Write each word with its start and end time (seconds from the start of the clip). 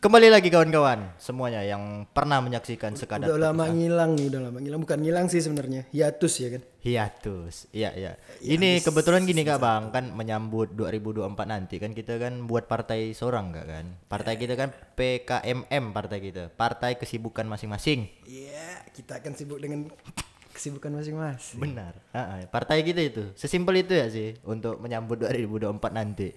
Kembali 0.00 0.32
lagi 0.32 0.48
kawan-kawan 0.48 1.12
semuanya 1.20 1.60
yang 1.60 2.08
pernah 2.08 2.40
menyaksikan 2.40 2.96
sekadar 2.96 3.28
Udah 3.28 3.52
lama 3.52 3.68
ngilang 3.68 4.16
nih, 4.16 4.32
udah 4.32 4.40
lama 4.48 4.56
ngilang. 4.56 4.80
Bukan 4.80 4.96
ngilang 5.04 5.28
sih 5.28 5.44
sebenarnya, 5.44 5.84
hiatus 5.92 6.40
ya 6.40 6.48
kan. 6.56 6.62
hiatus. 6.80 7.68
Iya, 7.68 7.92
iya. 7.92 8.12
Ini 8.40 8.80
kebetulan 8.80 9.28
gini 9.28 9.44
Kak 9.44 9.60
Bang, 9.60 9.92
kan 9.92 10.08
menyambut 10.16 10.72
2024 10.72 11.44
nanti 11.44 11.76
kan 11.76 11.92
kita 11.92 12.16
kan 12.16 12.48
buat 12.48 12.64
partai 12.64 13.12
seorang 13.12 13.52
enggak 13.52 13.66
kan? 13.68 13.86
Partai 14.08 14.40
kita 14.40 14.56
kan 14.56 14.72
PKMM 14.72 15.84
partai 15.92 16.18
kita, 16.24 16.48
Partai 16.48 16.96
Kesibukan 16.96 17.44
Masing-masing. 17.44 18.08
Iya, 18.24 18.88
kita 18.96 19.20
akan 19.20 19.36
sibuk 19.36 19.60
dengan 19.60 19.84
kesibukan 20.56 20.96
masing-masing. 20.96 21.60
Benar. 21.60 22.00
Ah, 22.16 22.40
ah, 22.40 22.48
partai 22.48 22.80
kita 22.88 23.04
itu. 23.04 23.36
Sesimpel 23.36 23.84
itu 23.84 23.92
ya 23.92 24.08
sih 24.08 24.32
untuk 24.48 24.80
menyambut 24.80 25.20
2024 25.28 25.76
nanti. 25.92 26.32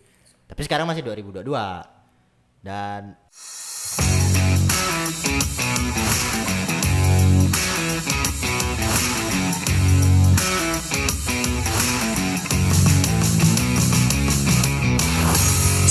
Tapi 0.51 0.59
sekarang 0.67 0.83
masih 0.83 1.07
2022. 1.07 1.47
Dan 2.63 3.19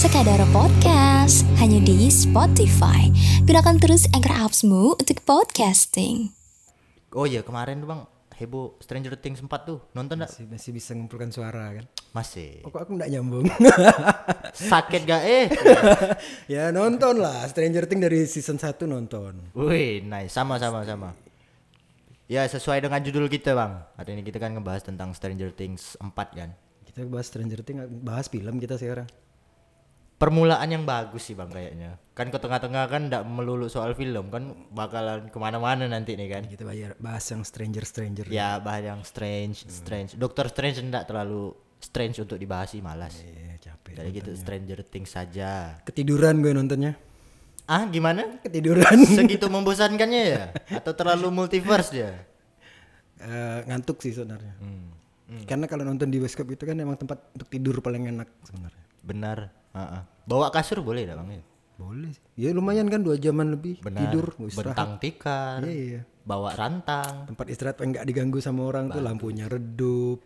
Sekadar 0.01 0.41
Podcast 0.49 1.45
hanya 1.61 1.77
di 1.85 2.09
Spotify. 2.09 3.13
Gunakan 3.45 3.77
terus 3.77 4.09
Anchor 4.17 4.33
Apps-mu 4.33 4.97
untuk 4.97 5.21
podcasting. 5.29 6.33
oh 7.13 7.29
iya 7.29 7.45
kemarin 7.45 7.85
tuh 7.85 7.89
Bang 7.93 8.09
heboh 8.43 8.75
Stranger 8.83 9.15
Things 9.15 9.39
4 9.39 9.47
tuh. 9.63 9.79
Nonton 9.95 10.19
enggak? 10.19 10.35
Masih, 10.35 10.45
masih 10.51 10.71
bisa 10.75 10.91
mengumpulkan 10.99 11.31
suara 11.31 11.79
kan. 11.79 11.85
Masih. 12.11 12.67
Oh, 12.67 12.75
kok 12.75 12.83
aku 12.83 12.99
nggak 12.99 13.11
nyambung. 13.15 13.47
Sakit 14.71 15.07
gak 15.07 15.23
eh? 15.23 15.47
ya 16.59 16.75
nonton 16.75 17.23
lah, 17.23 17.47
Stranger 17.47 17.87
Things 17.87 18.03
dari 18.03 18.27
season 18.27 18.59
1 18.59 18.75
nonton. 18.91 19.55
Wih, 19.55 20.03
nice. 20.03 20.35
Sama 20.35 20.59
sama 20.59 20.83
sama. 20.83 21.15
Ya, 22.27 22.43
sesuai 22.49 22.83
dengan 22.83 22.99
judul 23.05 23.31
kita, 23.31 23.55
Bang. 23.55 23.87
Hari 23.95 24.19
ini 24.19 24.23
kita 24.27 24.43
kan 24.43 24.57
ngebahas 24.57 24.83
tentang 24.83 25.15
Stranger 25.15 25.55
Things 25.55 25.95
4 26.01 26.11
kan. 26.33 26.51
Kita 26.89 27.07
bahas 27.07 27.31
Stranger 27.31 27.61
Things, 27.63 27.87
bahas 28.03 28.27
film 28.27 28.59
kita 28.59 28.75
sekarang. 28.77 29.07
Permulaan 30.23 30.69
yang 30.71 30.87
bagus 30.87 31.27
sih, 31.27 31.35
Bang 31.35 31.51
kayaknya. 31.51 31.99
Kan 32.15 32.31
ke 32.31 32.39
tengah-tengah 32.39 32.87
kan 32.87 33.11
ndak 33.11 33.27
melulu 33.27 33.67
soal 33.67 33.91
film, 33.99 34.31
kan 34.31 34.55
bakalan 34.71 35.27
ke 35.27 35.39
mana-mana 35.43 35.91
nanti 35.91 36.15
nih 36.15 36.31
kan. 36.31 36.43
Kita 36.47 36.63
bayar 36.63 36.95
bahas 37.03 37.27
yang 37.27 37.43
Stranger 37.43 37.83
Stranger. 37.83 38.31
Ya, 38.31 38.63
bahas 38.63 38.87
yang 38.87 39.03
strange, 39.03 39.67
strange. 39.67 40.15
Dokter 40.15 40.47
Strange 40.47 40.79
ndak 40.87 41.11
terlalu 41.11 41.51
strange 41.83 42.23
untuk 42.23 42.39
dibahas 42.39 42.71
sih, 42.71 42.79
malas. 42.79 43.19
Iya, 43.19 43.59
capek. 43.59 43.99
Jadi 43.99 44.09
gitu 44.15 44.31
Stranger 44.39 44.81
Things 44.87 45.11
saja. 45.11 45.83
Ketiduran 45.83 46.39
gue 46.39 46.55
nontonnya. 46.55 46.95
Ah, 47.67 47.91
gimana? 47.91 48.39
Ketiduran. 48.47 49.03
Segitu 49.19 49.51
membosankannya 49.51 50.23
ya? 50.23 50.45
Atau 50.71 50.95
terlalu 50.95 51.33
multiverse 51.43 51.91
dia? 51.91 52.15
Eh, 53.19 53.59
ngantuk 53.67 53.99
sih 53.99 54.15
sebenarnya. 54.15 54.55
Hmm. 54.63 55.43
Karena 55.51 55.67
kalau 55.67 55.83
nonton 55.83 56.11
di 56.15 56.23
bioskop 56.23 56.47
itu 56.47 56.63
kan 56.63 56.79
emang 56.79 56.95
tempat 56.95 57.35
untuk 57.35 57.49
tidur 57.51 57.83
paling 57.83 58.07
enak 58.07 58.29
sebenarnya. 58.47 58.85
Benar. 59.03 59.62
Ah. 59.73 60.05
Bawa 60.29 60.53
kasur 60.53 60.85
boleh 60.85 61.09
dah 61.09 61.17
bang? 61.19 61.41
ya? 61.41 61.43
Boleh. 61.81 62.13
Ya 62.39 62.49
lumayan 62.55 62.87
kan 62.87 63.03
dua 63.03 63.19
jaman 63.19 63.57
lebih 63.57 63.83
Benar. 63.83 64.07
tidur, 64.07 64.27
istirahat. 64.47 64.77
Bentang 64.77 64.93
tikar. 65.03 65.59
Iya, 65.67 65.75
iya. 65.75 66.01
Bawa 66.23 66.55
rantang. 66.55 67.27
Tempat 67.33 67.47
istirahat 67.51 67.77
yang 67.83 67.91
nggak 67.97 68.07
diganggu 68.07 68.39
sama 68.39 68.69
orang 68.69 68.93
tuh 68.93 69.03
lampunya 69.03 69.51
redup. 69.51 70.23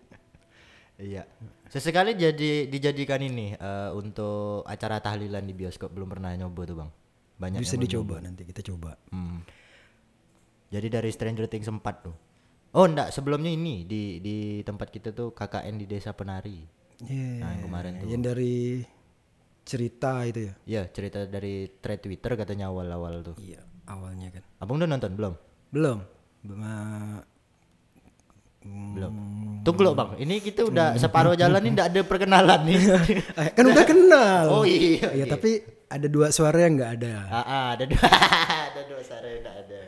Iya. 1.01 1.25
Sesekali 1.69 2.17
jadi 2.17 2.69
dijadikan 2.69 3.21
ini 3.21 3.57
eh, 3.57 3.91
untuk 3.97 4.65
acara 4.69 5.01
tahlilan 5.01 5.45
di 5.45 5.55
bioskop 5.57 5.93
belum 5.93 6.09
pernah 6.13 6.33
nyoba 6.37 6.63
tuh 6.69 6.77
bang. 6.77 6.91
Banyak 7.37 7.61
Bisa 7.61 7.77
dicoba 7.77 8.21
nanti 8.21 8.45
kita 8.49 8.65
coba. 8.65 8.97
Hmm. 9.13 9.45
Jadi 10.73 10.89
dari 10.89 11.11
Stranger 11.13 11.47
Things 11.47 11.69
4 11.69 11.81
tuh. 12.05 12.17
Oh 12.77 12.85
enggak, 12.85 13.13
sebelumnya 13.13 13.49
ini 13.49 13.89
di 13.89 14.21
di 14.21 14.61
tempat 14.61 14.93
kita 14.93 15.13
tuh 15.15 15.33
KKN 15.33 15.75
di 15.81 15.87
Desa 15.89 16.13
Penari. 16.13 16.65
Iya. 17.05 17.45
Nah, 17.45 17.49
yang 17.57 17.63
kemarin 17.69 17.93
tuh. 18.01 18.09
Yang 18.09 18.23
dari 18.25 18.57
cerita 19.67 20.23
itu 20.23 20.47
ya. 20.47 20.55
Iya, 20.65 20.83
cerita 20.89 21.27
dari 21.27 21.67
thread 21.77 21.99
Twitter 21.99 22.33
katanya 22.33 22.71
awal-awal 22.71 23.21
tuh. 23.21 23.35
Iya, 23.37 23.59
awalnya 23.85 24.31
kan. 24.31 24.43
Abang 24.57 24.79
udah 24.79 24.89
nonton 24.89 25.13
belum? 25.13 25.35
Belum. 25.69 25.99
Bema- 26.41 27.27
Belum. 28.67 29.15
Tunggu 29.63 29.83
loh 29.83 29.95
bang, 29.95 30.19
ini 30.19 30.39
kita 30.39 30.63
udah 30.63 30.95
separuh 30.97 31.35
jalan 31.35 31.59
ini 31.61 31.71
nggak 31.73 31.87
ada 31.87 32.01
perkenalan 32.03 32.61
nih. 32.67 32.79
Eh, 33.39 33.49
kan 33.55 33.63
udah 33.65 33.85
kenal. 33.85 34.45
Oh 34.53 34.65
iya. 34.67 35.07
Iya, 35.13 35.25
tapi 35.29 35.63
ada 35.87 36.07
dua 36.07 36.31
suara 36.31 36.67
yang 36.67 36.75
nggak 36.75 36.93
ada. 36.99 37.15
Ah, 37.27 37.39
ah, 37.39 37.67
ada 37.75 37.85
dua, 37.87 38.03
ada 38.67 38.81
dua 38.85 39.01
suara 39.03 39.27
yang 39.27 39.43
nggak 39.43 39.57
ada. 39.61 39.79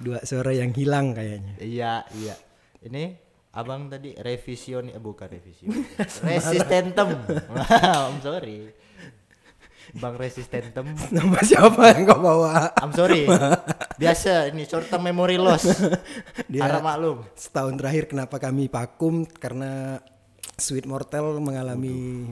Dua 0.00 0.18
suara 0.22 0.50
yang 0.52 0.70
hilang 0.72 1.12
kayaknya. 1.12 1.52
Iya, 1.60 1.92
iya. 2.16 2.34
Ini 2.82 3.02
abang 3.52 3.88
tadi 3.88 4.16
revision, 4.16 4.88
eh, 4.88 4.96
bukan 4.96 5.28
revision, 5.28 5.68
resistentem. 6.24 7.08
I'm 7.52 8.20
sorry. 8.20 8.72
Bang 9.92 10.14
resistentem. 10.16 10.86
Nama 11.16 11.38
siapa 11.42 11.92
yang 11.92 12.08
kau 12.08 12.20
bawa? 12.22 12.70
I'm 12.78 12.92
sorry. 12.94 13.26
Biasa 13.98 14.48
ini 14.54 14.64
short 14.64 14.88
term 14.88 15.04
memory 15.04 15.36
loss. 15.36 15.66
Dia- 16.48 16.64
Harap 16.64 16.82
maklum. 16.86 17.26
Setahun 17.34 17.74
terakhir 17.76 18.08
kenapa 18.08 18.38
kami 18.38 18.70
vakum 18.70 19.26
karena 19.26 20.00
Sweet 20.56 20.86
Mortel 20.86 21.42
mengalami 21.42 22.28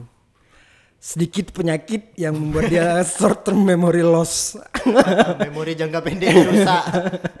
sedikit 1.01 1.49
penyakit 1.49 2.13
yang 2.13 2.37
membuat 2.37 2.69
dia 2.69 3.01
short 3.01 3.41
term 3.41 3.65
memory 3.65 4.05
loss. 4.05 4.53
memori 5.49 5.73
jangka 5.73 5.99
pendek 6.01 6.29
rusak. 6.29 6.83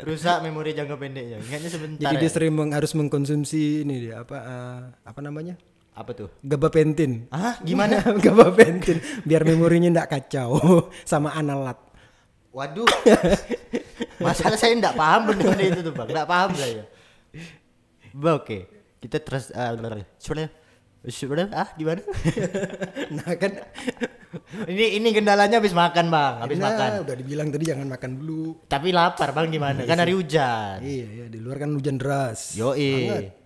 Rusak 0.01 0.37
memori 0.41 0.73
jangka 0.73 0.97
pendeknya. 0.97 1.37
Ingatnya 1.37 1.69
sebentar. 1.69 2.01
Jadi 2.01 2.15
ya. 2.17 2.21
dia 2.25 2.29
sering 2.33 2.53
meng- 2.57 2.73
harus 2.73 2.91
mengkonsumsi 2.97 3.85
ini 3.85 4.09
dia 4.09 4.25
apa 4.25 4.37
eh, 4.37 4.79
apa 5.05 5.19
namanya? 5.21 5.57
Apa 5.91 6.11
tuh? 6.15 6.29
Gabapentin. 6.39 7.27
Ah, 7.27 7.59
gimana? 7.59 7.99
Gabapentin 8.25 9.03
biar 9.27 9.43
memorinya 9.43 9.91
ndak 9.91 10.07
kacau 10.07 10.55
sama 11.11 11.35
analat. 11.35 11.75
Waduh. 12.51 12.87
Masalah 14.19 14.59
saya 14.59 14.75
enggak 14.75 14.95
paham 14.95 15.31
benar 15.31 15.55
itu 15.59 15.79
tuh, 15.83 15.91
Bang. 15.95 16.07
Enggak 16.07 16.27
paham 16.27 16.51
saya. 16.55 16.83
Oke. 18.11 18.67
Kita 19.01 19.17
terus 19.19 19.51
uh, 19.51 19.73
sudah 20.21 20.47
sudah 21.09 21.49
ah 21.49 21.69
gimana? 21.73 22.05
Nah 23.17 23.33
kan 23.35 23.51
ini 24.69 25.01
ini 25.01 25.09
kendalanya 25.11 25.59
habis 25.59 25.75
makan, 25.75 26.07
Bang. 26.07 26.39
Habis 26.39 26.59
nah, 26.61 26.71
makan. 26.71 26.89
udah 27.03 27.15
dibilang 27.19 27.47
tadi 27.51 27.65
jangan 27.67 27.87
makan 27.89 28.11
dulu. 28.21 28.63
Tapi 28.69 28.95
lapar, 28.95 29.35
Bang, 29.35 29.51
gimana? 29.51 29.83
Kan 29.83 29.99
hari 29.99 30.15
hujan. 30.15 30.79
Iya 30.79 31.07
ya 31.07 31.25
di 31.27 31.39
luar 31.41 31.59
kan 31.59 31.75
hujan 31.75 31.99
deras. 31.99 32.55
Yoi. 32.55 33.40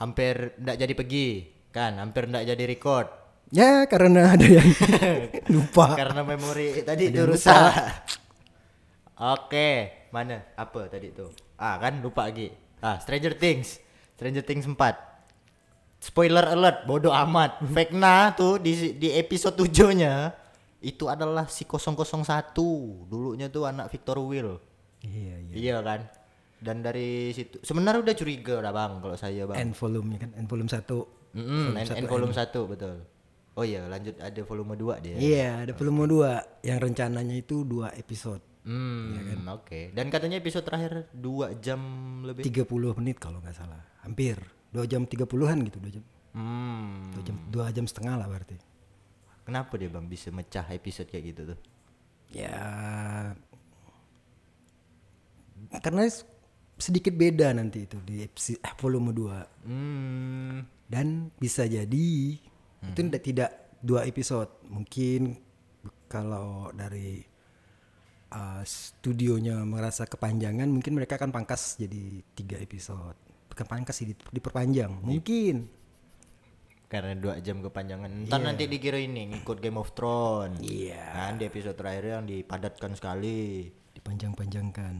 Hampir 0.00 0.56
enggak 0.56 0.76
jadi 0.80 0.92
pergi, 0.96 1.28
kan? 1.68 2.00
Hampir 2.00 2.24
enggak 2.26 2.48
jadi 2.48 2.64
record. 2.64 3.06
Ya 3.52 3.84
karena 3.84 4.32
ada 4.32 4.46
yang 4.46 4.64
lupa. 5.54 5.92
Karena 5.92 6.24
memori 6.24 6.80
tadi 6.80 7.12
itu 7.12 7.20
rusak. 7.28 7.74
Oke, 9.20 10.08
mana? 10.14 10.40
Apa 10.56 10.88
tadi 10.88 11.12
tuh? 11.12 11.28
Ah, 11.60 11.76
kan 11.76 12.00
lupa 12.00 12.24
lagi. 12.32 12.48
Ah, 12.80 12.96
Stranger 12.96 13.36
Things. 13.36 13.76
Stranger 14.16 14.40
Things 14.40 14.64
4. 14.64 14.80
Spoiler 16.00 16.56
alert, 16.56 16.88
bodoh 16.88 17.12
amat. 17.12 17.60
Vecna 17.60 18.32
tuh 18.32 18.56
di 18.56 18.96
di 18.96 19.12
episode 19.12 19.60
7-nya 19.60 20.32
itu 20.80 21.12
adalah 21.12 21.44
si 21.52 21.68
001. 21.68 22.56
Dulunya 23.04 23.52
tuh 23.52 23.68
anak 23.68 23.92
Victor 23.92 24.16
Will. 24.24 24.56
Iya 25.04 25.36
iya. 25.44 25.52
Iya 25.52 25.76
kan? 25.84 26.00
Dan 26.60 26.84
dari 26.84 27.32
situ 27.32 27.56
sebenarnya 27.64 28.04
udah 28.04 28.16
curiga 28.16 28.60
udah 28.60 28.72
Bang 28.72 29.00
kalau 29.00 29.16
saya 29.16 29.48
Bang. 29.48 29.56
End 29.56 29.72
volume 29.72 30.20
kan, 30.20 30.30
end 30.36 30.46
volume 30.46 30.68
satu. 30.68 31.20
Mm-mm, 31.30 31.78
N, 31.78 31.86
N 31.86 32.06
volume 32.10 32.34
1 32.34 32.50
betul. 32.66 32.96
Oh 33.54 33.62
iya, 33.62 33.86
lanjut 33.86 34.18
ada 34.18 34.40
volume 34.42 34.74
2 34.74 35.04
dia. 35.04 35.14
Iya 35.14 35.50
ada 35.62 35.72
volume 35.78 36.10
dua 36.10 36.42
yang 36.66 36.78
rencananya 36.82 37.36
itu 37.38 37.62
dua 37.62 37.94
episode. 37.94 38.42
Hmm, 38.66 39.46
oke. 39.46 39.94
Dan 39.94 40.12
katanya 40.12 40.36
episode 40.42 40.66
terakhir 40.66 41.08
2 41.16 41.62
jam 41.62 41.80
lebih. 42.26 42.44
30 42.44 42.98
menit 42.98 43.16
kalau 43.22 43.40
nggak 43.40 43.56
salah. 43.56 43.80
Hampir 44.04 44.36
dua 44.70 44.86
jam 44.86 45.02
30-an 45.06 45.58
gitu 45.66 45.78
dua 45.82 45.92
jam. 45.92 46.04
Hmm. 46.34 47.10
Dua 47.14 47.22
jam 47.22 47.36
dua 47.50 47.66
jam 47.72 47.86
setengah 47.86 48.14
lah 48.20 48.26
berarti. 48.28 48.58
Kenapa 49.46 49.74
dia 49.80 49.90
Bang 49.90 50.06
bisa 50.06 50.30
mecah 50.30 50.66
episode 50.70 51.08
kayak 51.10 51.24
gitu 51.34 51.42
tuh? 51.54 51.58
Ya 52.30 52.54
karena 55.78 56.08
sedikit 56.80 57.12
beda 57.12 57.52
nanti 57.52 57.84
itu 57.84 58.00
di 58.00 58.24
episode 58.24 58.58
eh, 58.58 58.74
volume 58.74 59.12
2 59.12 59.68
Hmm. 59.68 60.64
dan 60.86 61.06
bisa 61.36 61.62
jadi 61.62 62.08
itu 62.80 62.96
tidak 62.98 63.22
tidak 63.22 63.50
dua 63.78 64.02
episode 64.02 64.48
mungkin 64.66 65.36
kalau 66.06 66.72
dari 66.72 67.20
uh, 68.30 68.62
studionya 68.62 69.60
merasa 69.62 70.04
kepanjangan 70.04 70.66
mungkin 70.66 70.96
mereka 70.96 71.14
akan 71.14 71.30
pangkas 71.30 71.76
jadi 71.76 72.24
tiga 72.32 72.56
episode 72.56 73.14
bukan 73.46 73.66
pangkas 73.66 74.00
sih 74.00 74.10
dip- 74.10 74.30
diperpanjang 74.30 74.90
mungkin 75.00 75.68
karena 76.90 77.14
dua 77.14 77.38
jam 77.38 77.62
kepanjangan. 77.62 78.26
Ntar 78.26 78.42
nanti 78.42 78.66
dikira 78.66 78.98
ini 78.98 79.30
ngikut 79.30 79.62
Game 79.62 79.78
of 79.78 79.94
Thrones. 79.94 80.58
Iya. 80.58 80.98
Kan 81.14 81.38
di 81.38 81.46
episode 81.46 81.78
terakhir 81.78 82.18
yang 82.18 82.26
dipadatkan 82.26 82.98
sekali. 82.98 83.70
dipanjang-panjangkan 83.90 84.94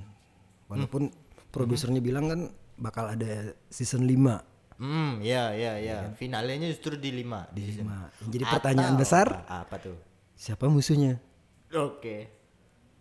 walaupun 0.71 1.11
produsernya 1.51 1.99
bilang 1.99 2.27
kan 2.27 2.41
bakal 2.77 3.07
ada 3.07 3.53
season 3.67 4.03
5 4.03 4.49
Hmm, 4.77 5.21
ya 5.21 5.53
ya 5.53 5.77
ya. 5.77 6.09
Finalnya 6.15 6.57
justru 6.67 6.97
di 6.97 7.13
lima 7.13 7.45
di 7.51 7.69
season. 7.69 7.85
jadi 8.25 8.49
pertanyaan 8.49 8.97
Atau- 8.97 9.03
besar 9.05 9.27
apa, 9.39 9.61
apa 9.61 9.77
tuh? 9.79 9.97
siapa 10.33 10.65
musuhnya 10.67 11.21
Oke. 11.71 12.33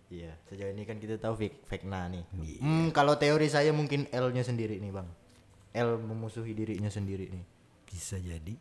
Iya, 0.10 0.36
sejauh 0.44 0.70
ini 0.70 0.84
kan 0.84 0.98
kita 0.98 1.16
tahu 1.16 1.38
Fik 1.38 1.66
Vecna 1.66 2.06
nih. 2.06 2.26
Iya. 2.36 2.60
Hmm, 2.60 2.88
kalau 2.90 3.16
teori 3.16 3.46
saya 3.46 3.70
mungkin 3.70 4.10
L-nya 4.10 4.42
sendiri 4.42 4.76
nih, 4.76 4.90
Bang. 4.90 5.06
L 5.72 5.98
memusuhi 5.98 6.52
dirinya 6.52 6.90
sendiri 6.90 7.30
nih. 7.30 7.46
bisa 7.84 8.18
jadi 8.18 8.54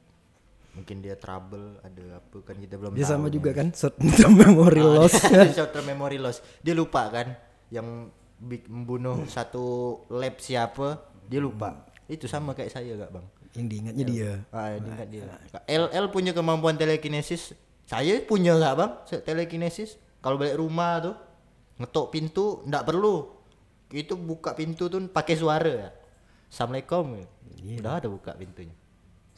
Mungkin 0.70 1.00
dia 1.00 1.12
trouble, 1.14 1.80
ada 1.82 2.16
apa 2.16 2.36
kan 2.42 2.54
kita 2.54 2.76
belum 2.76 2.92
dia 2.92 3.02
tahu. 3.02 3.10
sama 3.10 3.26
nih. 3.26 3.34
juga 3.34 3.50
kan 3.52 3.68
short 3.70 3.96
term 3.98 4.32
memory 4.32 4.78
Ah, 4.78 4.92
loss 4.94 5.14
short 5.56 5.70
term 5.70 5.84
memory 5.84 6.16
loss. 6.16 6.38
Dia 6.60 6.72
lupa 6.72 7.08
kan 7.08 7.34
yang 7.68 8.12
membunuh 8.40 9.26
satu 9.26 9.98
lab 10.08 10.38
siapa, 10.38 11.02
dia 11.26 11.42
lupa. 11.42 11.86
Itu 12.08 12.24
sama 12.30 12.54
kayak 12.56 12.72
saya 12.72 12.94
gak, 12.96 13.12
Bang? 13.12 13.26
yang 13.56 13.66
diingatnya 13.66 14.04
dia 14.04 14.30
Ah, 14.52 14.76
diingat 14.76 15.08
dia. 15.08 15.24
L 15.66 15.88
L 15.90 16.06
punya 16.12 16.30
kemampuan 16.36 16.76
telekinesis. 16.76 17.56
Saya 17.88 18.20
punya 18.22 18.52
nggak 18.54 18.74
bang? 18.76 18.92
Telekinesis. 19.24 19.96
Kalau 20.20 20.36
balik 20.36 20.60
rumah 20.60 21.00
tuh 21.00 21.16
ngetok 21.80 22.06
pintu 22.12 22.46
ndak 22.68 22.84
perlu. 22.84 23.32
Itu 23.88 24.20
buka 24.20 24.52
pintu 24.52 24.92
tuh 24.92 25.00
pakai 25.08 25.34
suara 25.34 25.72
ya. 25.72 25.90
Assalamualaikum. 26.52 27.24
Udah 27.80 27.98
ada 27.98 28.08
buka 28.12 28.36
pintunya. 28.36 28.76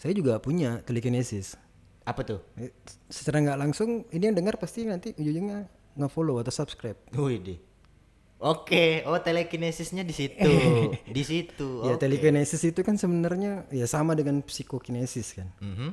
saya 0.01 0.17
juga 0.17 0.41
punya 0.41 0.81
telekinesis 0.81 1.61
Apa 2.09 2.25
tuh? 2.25 2.41
Eh, 2.57 2.73
secara 3.13 3.45
nggak 3.45 3.59
langsung 3.61 4.09
ini 4.11 4.33
yang 4.33 4.37
dengar 4.37 4.57
pasti 4.57 4.89
nanti 4.89 5.13
ujungnya 5.13 5.69
nge-follow 5.93 6.41
atau 6.41 6.49
subscribe 6.49 6.97
Wih 7.15 7.37
deh. 7.37 7.59
Oke, 8.41 9.05
oh 9.05 9.21
telekinesisnya 9.21 10.01
di 10.01 10.17
situ, 10.17 10.49
di 11.17 11.23
situ. 11.23 11.85
ya 11.85 11.95
telekinesis 11.95 12.65
itu 12.65 12.81
kan 12.81 12.97
sebenarnya 12.97 13.69
ya 13.69 13.85
sama 13.85 14.17
dengan 14.17 14.41
psikokinesis 14.41 15.37
kan 15.37 15.49
Mhm. 15.61 15.93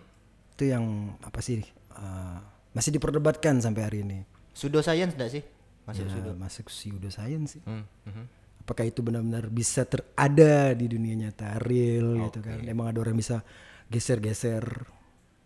itu 0.55 0.63
yang 0.65 0.83
apa 1.19 1.38
sih 1.39 1.59
eh, 1.91 2.38
masih 2.71 2.95
diperdebatkan 2.95 3.59
sampai 3.59 3.83
hari 3.83 3.99
ini 4.01 4.23
Pseudo 4.55 4.79
science 4.79 5.13
enggak 5.13 5.29
sih? 5.29 5.44
Masuk 5.83 6.03
ya, 6.03 6.09
pseudo. 6.09 6.31
masuk 6.35 6.65
pseudoscience 6.67 7.59
sih 7.59 7.61
Hmm, 7.61 7.83
mhm. 8.07 8.23
apakah 8.63 8.83
itu 8.83 9.03
benar-benar 9.03 9.47
bisa 9.47 9.83
terada 9.83 10.71
di 10.71 10.88
dunia 10.88 11.15
nyata 11.17 11.59
real 11.59 12.15
gitu 12.25 12.39
kan 12.39 12.63
emang 12.63 12.88
ada 12.88 12.99
orang 12.99 13.15
bisa 13.15 13.44
geser-geser 13.88 14.63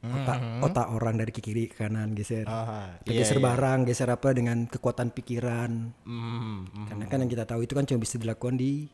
otak 0.02 0.40
otak 0.62 0.88
orang 0.90 1.14
dari 1.16 1.30
kiri 1.30 1.70
ke 1.70 1.78
kanan 1.78 2.12
geser. 2.12 2.44
Aha, 2.44 2.98
iya, 3.06 3.22
geser 3.22 3.38
iya. 3.38 3.46
barang 3.48 3.80
geser 3.86 4.10
apa 4.10 4.34
dengan 4.34 4.66
kekuatan 4.66 5.10
pikiran 5.10 5.94
Hmm, 6.02 6.66
hmm. 6.66 6.86
karena 6.90 7.06
kan 7.06 7.18
yang 7.22 7.30
kita 7.30 7.46
tahu 7.46 7.62
itu 7.62 7.74
kan 7.74 7.86
cuma 7.86 8.02
bisa 8.02 8.18
dilakukan 8.18 8.58
di 8.58 8.90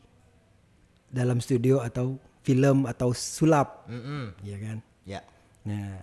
dalam 1.08 1.40
studio 1.40 1.80
atau 1.80 2.16
film 2.44 2.84
atau 2.84 3.12
sulap 3.12 3.88
Mm-mm. 3.88 4.36
ya 4.42 4.56
kan 4.58 4.78
Ya. 5.02 5.24
nah 5.64 5.96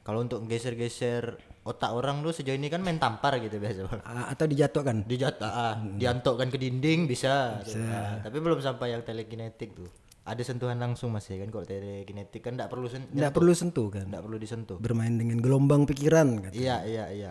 Kalau 0.00 0.20
untuk 0.20 0.44
geser-geser 0.44 1.36
otak 1.62 1.92
orang 1.92 2.20
tuh 2.20 2.32
sejauh 2.32 2.56
ini 2.56 2.68
kan 2.68 2.80
main 2.80 2.96
tampar 2.96 3.36
gitu 3.38 3.56
biasa 3.56 3.84
bang. 3.84 4.00
atau 4.04 4.44
dijatuhkan 4.44 4.96
Dijat, 5.04 5.40
ah, 5.40 5.76
diantokkan 5.76 6.48
ke 6.48 6.56
dinding 6.56 7.04
bisa. 7.04 7.60
tuh. 7.62 7.76
Ah, 7.80 8.20
tapi 8.20 8.36
belum 8.36 8.58
sampai 8.58 8.92
yang 8.92 9.00
telekinetik 9.00 9.72
tuh. 9.72 9.88
Ada 10.20 10.42
sentuhan 10.44 10.76
langsung 10.76 11.16
mas 11.16 11.24
ya 11.26 11.40
kan 11.40 11.48
kalau 11.48 11.64
telekinetik 11.64 12.44
kan 12.44 12.52
tidak 12.54 12.68
perlu 12.68 12.86
nggak 12.86 13.32
perlu 13.32 13.52
sentuh 13.56 13.88
kan 13.88 14.04
nggak 14.04 14.22
perlu 14.22 14.36
disentuh. 14.36 14.76
bermain 14.76 15.16
dengan 15.16 15.40
gelombang 15.40 15.88
pikiran 15.88 16.28
kan 16.44 16.52
Iya 16.52 16.84
iya 16.84 17.04
iya. 17.08 17.30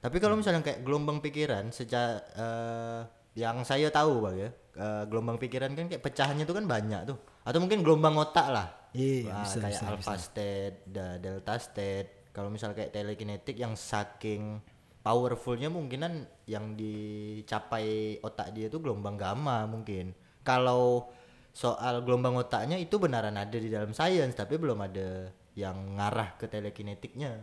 Tapi 0.00 0.16
kalau 0.16 0.40
misalnya 0.40 0.64
kayak 0.64 0.80
gelombang 0.80 1.20
pikiran 1.20 1.68
sejak 1.68 2.24
eh, 2.32 3.00
yang 3.36 3.62
saya 3.68 3.92
tahu 3.92 4.24
bang 4.24 4.36
ya 4.40 4.50
eh, 4.80 5.02
gelombang 5.06 5.36
pikiran 5.36 5.76
kan 5.76 5.86
kayak 5.92 6.00
pecahannya 6.00 6.48
tuh 6.48 6.56
kan 6.56 6.64
banyak 6.64 7.00
tuh. 7.12 7.18
Atau 7.44 7.60
mungkin 7.60 7.84
gelombang 7.84 8.16
otak 8.16 8.48
lah. 8.48 8.66
Iya, 8.90 9.30
Wah, 9.30 9.46
bisa, 9.46 9.58
kayak 9.62 9.76
bisa, 9.78 9.86
alpha 9.86 10.14
state, 10.18 10.76
da- 10.90 11.18
delta 11.22 11.54
state. 11.60 12.10
Kalau 12.34 12.50
misal 12.50 12.74
kayak 12.74 12.90
telekinetik 12.90 13.54
yang 13.54 13.78
saking 13.78 14.58
powerfulnya 15.00 15.72
mungkinan 15.72 16.44
yang 16.50 16.74
dicapai 16.74 18.18
otak 18.20 18.52
dia 18.52 18.66
itu 18.66 18.82
gelombang 18.82 19.14
gamma 19.14 19.64
mungkin. 19.68 20.12
Kalau 20.42 21.12
soal 21.50 22.02
gelombang 22.06 22.38
otaknya 22.38 22.78
itu 22.78 22.96
benaran 22.96 23.34
ada 23.34 23.56
di 23.58 23.68
dalam 23.68 23.90
sains 23.90 24.34
tapi 24.38 24.54
belum 24.56 24.78
ada 24.80 25.34
yang 25.58 25.98
ngarah 25.98 26.38
ke 26.38 26.46
telekinetiknya. 26.46 27.42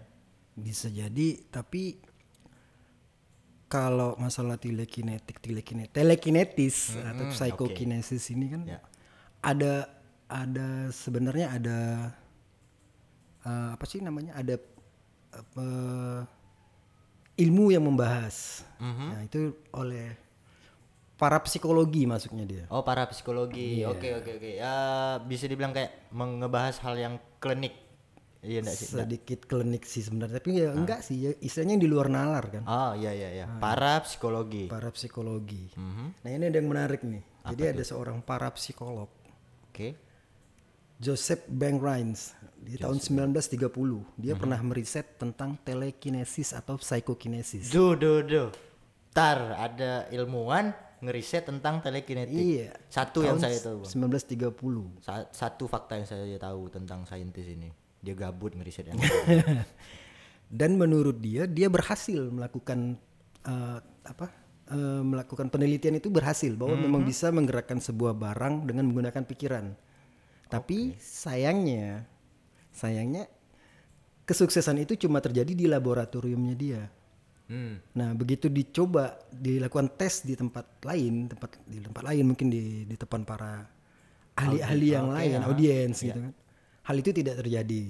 bisa 0.58 0.90
jadi 0.90 1.38
tapi 1.54 2.02
kalau 3.68 4.16
masalah 4.18 4.56
telekinetik 4.58 5.38
telekinetik 5.44 5.94
telekinetis 5.94 6.96
atau 6.98 7.30
psychokinesis 7.30 8.32
ini 8.32 8.46
kan 8.50 8.62
Ya. 8.66 8.80
ada 9.44 9.74
ada 10.32 10.88
sebenarnya 10.90 11.52
ada 11.52 11.80
eh, 13.44 13.70
apa 13.76 13.86
sih 13.86 14.00
namanya 14.02 14.34
ada 14.40 14.56
apa, 15.36 15.68
ilmu 17.38 17.70
yang 17.70 17.86
membahas 17.86 18.64
nah 19.14 19.22
itu 19.22 19.54
oleh 19.76 20.16
para 21.18 21.42
psikologi 21.42 22.06
masuknya 22.06 22.46
dia 22.46 22.64
Oh 22.70 22.82
para 22.82 23.04
psikologi, 23.06 23.82
oke 23.84 24.08
oke 24.16 24.32
oke. 24.38 24.50
Ya 24.54 24.76
bisa 25.20 25.46
dibilang 25.46 25.74
kayak 25.74 26.10
mengebahas 26.10 26.78
hal 26.80 26.94
yang 26.94 27.14
klinik, 27.38 27.74
iya 28.40 28.62
enggak 28.62 28.78
sih? 28.78 28.94
sedikit 28.94 29.40
klinik 29.44 29.84
sih 29.84 30.00
sebenarnya 30.00 30.38
tapi 30.38 30.50
ya 30.56 30.70
enggak 30.72 31.02
sih 31.02 31.18
ya 31.20 31.32
istilahnya 31.36 31.74
yang 31.74 31.84
di 31.84 31.90
luar 31.90 32.08
nalar 32.08 32.46
kan 32.48 32.64
Oh 32.64 32.92
iya 32.94 33.12
iya 33.12 33.30
iya. 33.34 33.46
Para 33.58 33.98
psikologi. 34.00 34.66
para 34.68 34.90
psikologi 34.90 35.74
Mhm. 35.74 36.22
nah 36.22 36.30
ini 36.30 36.44
ada 36.46 36.56
yang 36.56 36.70
menarik 36.70 37.02
nih 37.02 37.22
jadi 37.48 37.74
ada 37.74 37.82
seorang 37.82 38.22
para 38.22 38.50
psikolog 38.52 39.10
Oke. 39.68 39.94
Joseph 40.98 41.46
Bank 41.48 41.78
Rhines 41.78 42.34
di 42.56 42.74
tahun 42.76 42.98
1930 42.98 43.70
dia 44.16 44.34
Mhm. 44.34 44.40
pernah 44.40 44.60
meriset 44.60 45.06
tentang 45.16 45.54
telekinesis 45.60 46.52
atau 46.52 46.74
psychokinesis. 46.76 47.70
Duh 47.70 47.94
duh 47.94 48.22
duh. 48.22 48.50
Tar 49.12 49.54
ada 49.56 50.10
ilmuwan 50.10 50.74
ngeriset 50.98 51.46
tentang 51.46 51.78
telekinetik. 51.80 52.34
Iya. 52.36 52.74
Satu 52.90 53.22
yang 53.22 53.38
Tahun 53.38 53.46
saya 53.46 53.58
tahu. 53.62 53.78
Bang. 53.86 53.92
1930. 54.98 55.04
Sa- 55.04 55.30
satu 55.30 55.64
fakta 55.66 55.94
yang 55.96 56.08
saya 56.08 56.38
tahu 56.38 56.70
tentang 56.70 57.06
saintis 57.06 57.46
ini. 57.46 57.70
Dia 58.02 58.14
gabut 58.14 58.54
ngeriset 58.54 58.90
yang 58.90 58.98
Dan 60.48 60.80
menurut 60.80 61.20
dia 61.20 61.44
dia 61.44 61.68
berhasil 61.68 62.32
melakukan 62.32 62.96
eh, 63.44 63.80
apa? 64.04 64.28
eh, 64.68 65.02
melakukan 65.04 65.48
penelitian 65.48 65.96
itu 65.96 66.08
berhasil 66.08 66.52
bahwa 66.56 66.76
memang 66.76 67.02
Mhm. 67.04 67.10
bisa 67.10 67.28
menggerakkan 67.30 67.80
sebuah 67.80 68.16
barang 68.16 68.66
dengan 68.66 68.88
menggunakan 68.88 69.24
pikiran. 69.24 69.66
Tapi 70.48 70.96
sayangnya 70.98 72.08
sayangnya 72.72 73.28
kesuksesan 74.24 74.80
itu 74.80 74.96
cuma 74.98 75.20
terjadi 75.20 75.52
di 75.52 75.66
laboratoriumnya 75.68 76.56
dia. 76.56 76.82
Hmm. 77.48 77.80
Nah, 77.96 78.12
begitu 78.12 78.52
dicoba 78.52 79.16
dilakukan 79.32 79.88
tes 79.96 80.28
di 80.28 80.36
tempat 80.36 80.84
lain, 80.84 81.32
tempat 81.32 81.56
di 81.64 81.80
tempat 81.80 82.04
lain 82.04 82.24
mungkin 82.28 82.48
di 82.52 82.84
di 82.84 82.96
depan 83.00 83.24
para 83.24 83.64
ahli-ahli 84.36 84.88
yang 84.92 85.08
lain, 85.10 85.40
audiens 85.42 85.98
gitu 85.98 86.20
kan. 86.20 86.34
Hal 86.84 86.96
itu 87.00 87.12
tidak 87.12 87.40
terjadi, 87.40 87.84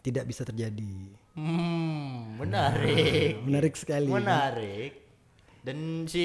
tidak 0.00 0.24
bisa 0.28 0.42
terjadi. 0.44 0.94
Hmm, 1.36 2.36
menarik. 2.40 3.40
Menarik 3.44 3.74
sekali. 3.76 4.08
Menarik. 4.08 4.92
Dan 5.60 6.08
si 6.08 6.24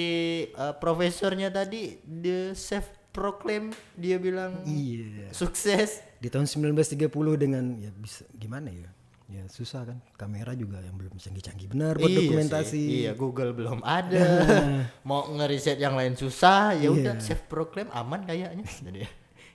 uh, 0.56 0.76
profesornya 0.80 1.52
tadi 1.52 2.00
the 2.08 2.56
self 2.56 2.88
proclaim 3.12 3.72
dia 3.96 4.16
bilang 4.20 4.64
Iya. 4.64 5.32
sukses. 5.32 6.04
Di 6.20 6.28
tahun 6.32 6.48
1930 6.48 7.12
dengan 7.36 7.64
ya 7.80 7.92
bisa 7.96 8.24
gimana 8.36 8.72
ya? 8.72 8.92
Ya 9.26 9.42
susah 9.50 9.90
kan. 9.90 9.98
Kamera 10.16 10.54
juga 10.54 10.78
yang 10.86 10.94
belum 11.02 11.18
canggih-canggih 11.18 11.74
benar 11.74 11.98
buat 11.98 12.14
Iya 12.14 12.20
dokumentasi. 12.22 12.70
sih. 12.70 12.86
Iya, 13.02 13.12
Google 13.18 13.58
belum 13.58 13.82
ada. 13.82 14.22
Mau 15.10 15.26
ngeriset 15.34 15.82
yang 15.82 15.98
lain 15.98 16.14
susah, 16.14 16.78
ya 16.78 16.94
udah 16.94 17.18
self 17.18 17.50
proclaim 17.50 17.90
aman 17.90 18.22
kayaknya. 18.22 18.62
Jadi 18.86 19.02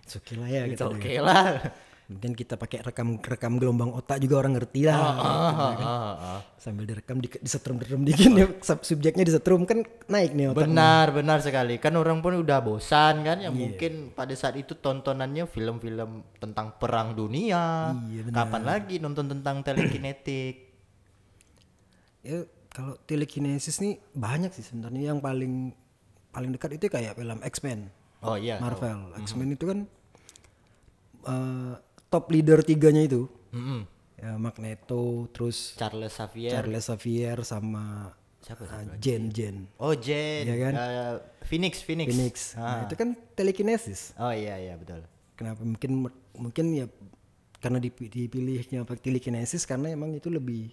It's 0.03 0.19
okay 0.19 0.35
lah 0.43 0.49
ya 0.51 0.63
it's 0.67 0.75
gitu. 0.75 0.91
okay 0.91 1.17
lah. 1.23 1.63
Mungkin 2.11 2.35
kita 2.35 2.59
pakai 2.59 2.83
rekam 2.83 3.23
rekam 3.23 3.55
gelombang 3.55 3.95
otak 3.95 4.19
juga 4.19 4.43
orang 4.43 4.59
ngerti 4.59 4.83
lah. 4.83 4.99
Ah, 4.99 5.15
ah, 5.15 5.55
ah, 5.55 6.15
ah. 6.19 6.41
Sambil 6.59 6.83
direkam 6.83 7.23
di, 7.23 7.31
disetrum-setrum 7.31 8.03
dikit 8.03 8.31
ya, 8.35 8.47
sub- 8.67 8.83
subjeknya 8.83 9.23
disetrum 9.23 9.63
kan 9.63 9.87
naik 10.11 10.35
nih 10.35 10.51
otak. 10.51 10.67
Benar, 10.67 11.15
benar 11.15 11.39
sekali. 11.39 11.79
Kan 11.79 11.95
orang 11.95 12.19
pun 12.19 12.35
udah 12.35 12.59
bosan 12.59 13.23
kan 13.23 13.39
Iya. 13.39 13.47
ya 13.47 13.51
mungkin 13.55 14.11
pada 14.11 14.35
saat 14.35 14.59
itu 14.59 14.75
tontonannya 14.75 15.47
film-film 15.47 16.27
tentang 16.37 16.75
perang 16.77 17.15
dunia. 17.15 17.95
Iya, 18.11 18.27
benar. 18.27 18.37
Kapan 18.43 18.63
lagi 18.67 18.99
nonton 18.99 19.31
tentang 19.31 19.63
telekinetik? 19.63 20.55
Ya 22.21 22.45
kalau 22.69 23.01
telekinesis 23.01 23.81
nih 23.81 23.97
banyak 24.13 24.53
sih 24.53 24.61
sebenarnya 24.61 25.09
yang 25.09 25.25
paling 25.25 25.73
paling 26.29 26.53
dekat 26.53 26.77
itu 26.77 26.87
kayak 26.87 27.17
film 27.17 27.41
X-Men, 27.41 27.89
Oh 28.21 28.37
iya. 28.37 28.61
Marvel. 28.61 29.09
Mhm. 29.11 29.25
X-Men 29.25 29.49
itu 29.51 29.65
kan 29.65 29.79
eh, 31.23 31.75
top 32.11 32.29
leader 32.29 32.61
tiganya 32.61 33.07
itu 33.07 33.31
Mm-mm. 33.55 33.87
ya, 34.19 34.35
Magneto, 34.37 35.31
terus 35.31 35.79
Charles 35.79 36.13
Xavier. 36.13 36.51
Charles 36.51 36.85
Xavier 36.85 37.39
sama 37.47 38.11
Siapa 38.41 38.65
uh, 38.65 38.97
Jen 38.97 39.29
Jen 39.31 39.69
Oh, 39.77 39.93
Jen. 39.93 40.49
Iya 40.49 40.57
kan? 40.65 40.73
Eh, 40.75 41.15
Phoenix, 41.45 41.85
Phoenix. 41.85 42.09
Phoenix. 42.09 42.35
Ah. 42.57 42.61
Nah, 42.61 42.79
itu 42.89 42.95
kan 42.97 43.13
telekinesis. 43.37 44.17
Oh 44.17 44.33
iya 44.33 44.57
iya 44.57 44.75
betul. 44.81 45.05
Kenapa 45.37 45.61
mungkin 45.61 46.09
mungkin 46.37 46.67
ya 46.73 46.87
karena 47.61 47.77
dipi- 47.77 48.09
dipilihnya 48.09 48.89
pakai 48.89 49.05
telekinesis 49.13 49.69
karena 49.69 49.93
emang 49.93 50.17
itu 50.17 50.33
lebih 50.33 50.73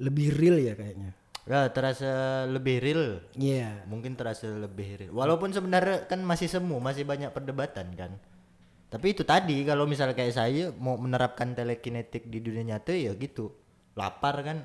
lebih 0.00 0.32
real 0.34 0.56
ya 0.56 0.72
kayaknya. 0.74 1.12
Ya, 1.44 1.68
terasa 1.68 2.44
lebih 2.48 2.80
real. 2.80 3.20
Iya. 3.36 3.84
Mungkin 3.84 4.16
terasa 4.16 4.48
lebih 4.48 5.04
real. 5.04 5.12
Walaupun 5.12 5.52
sebenarnya 5.52 6.08
kan 6.08 6.24
masih 6.24 6.48
semu, 6.48 6.80
masih 6.80 7.04
banyak 7.04 7.28
perdebatan 7.36 7.92
kan. 7.92 8.16
Tapi 8.94 9.10
itu 9.10 9.26
tadi 9.26 9.66
kalau 9.66 9.84
misalnya 9.84 10.14
kayak 10.14 10.30
saya 10.32 10.70
mau 10.70 10.94
menerapkan 10.94 11.50
telekinetik 11.50 12.30
di 12.30 12.38
dunia 12.38 12.62
nyata 12.64 12.94
ya 12.94 13.10
gitu. 13.12 13.50
Lapar 13.92 14.38
kan. 14.40 14.58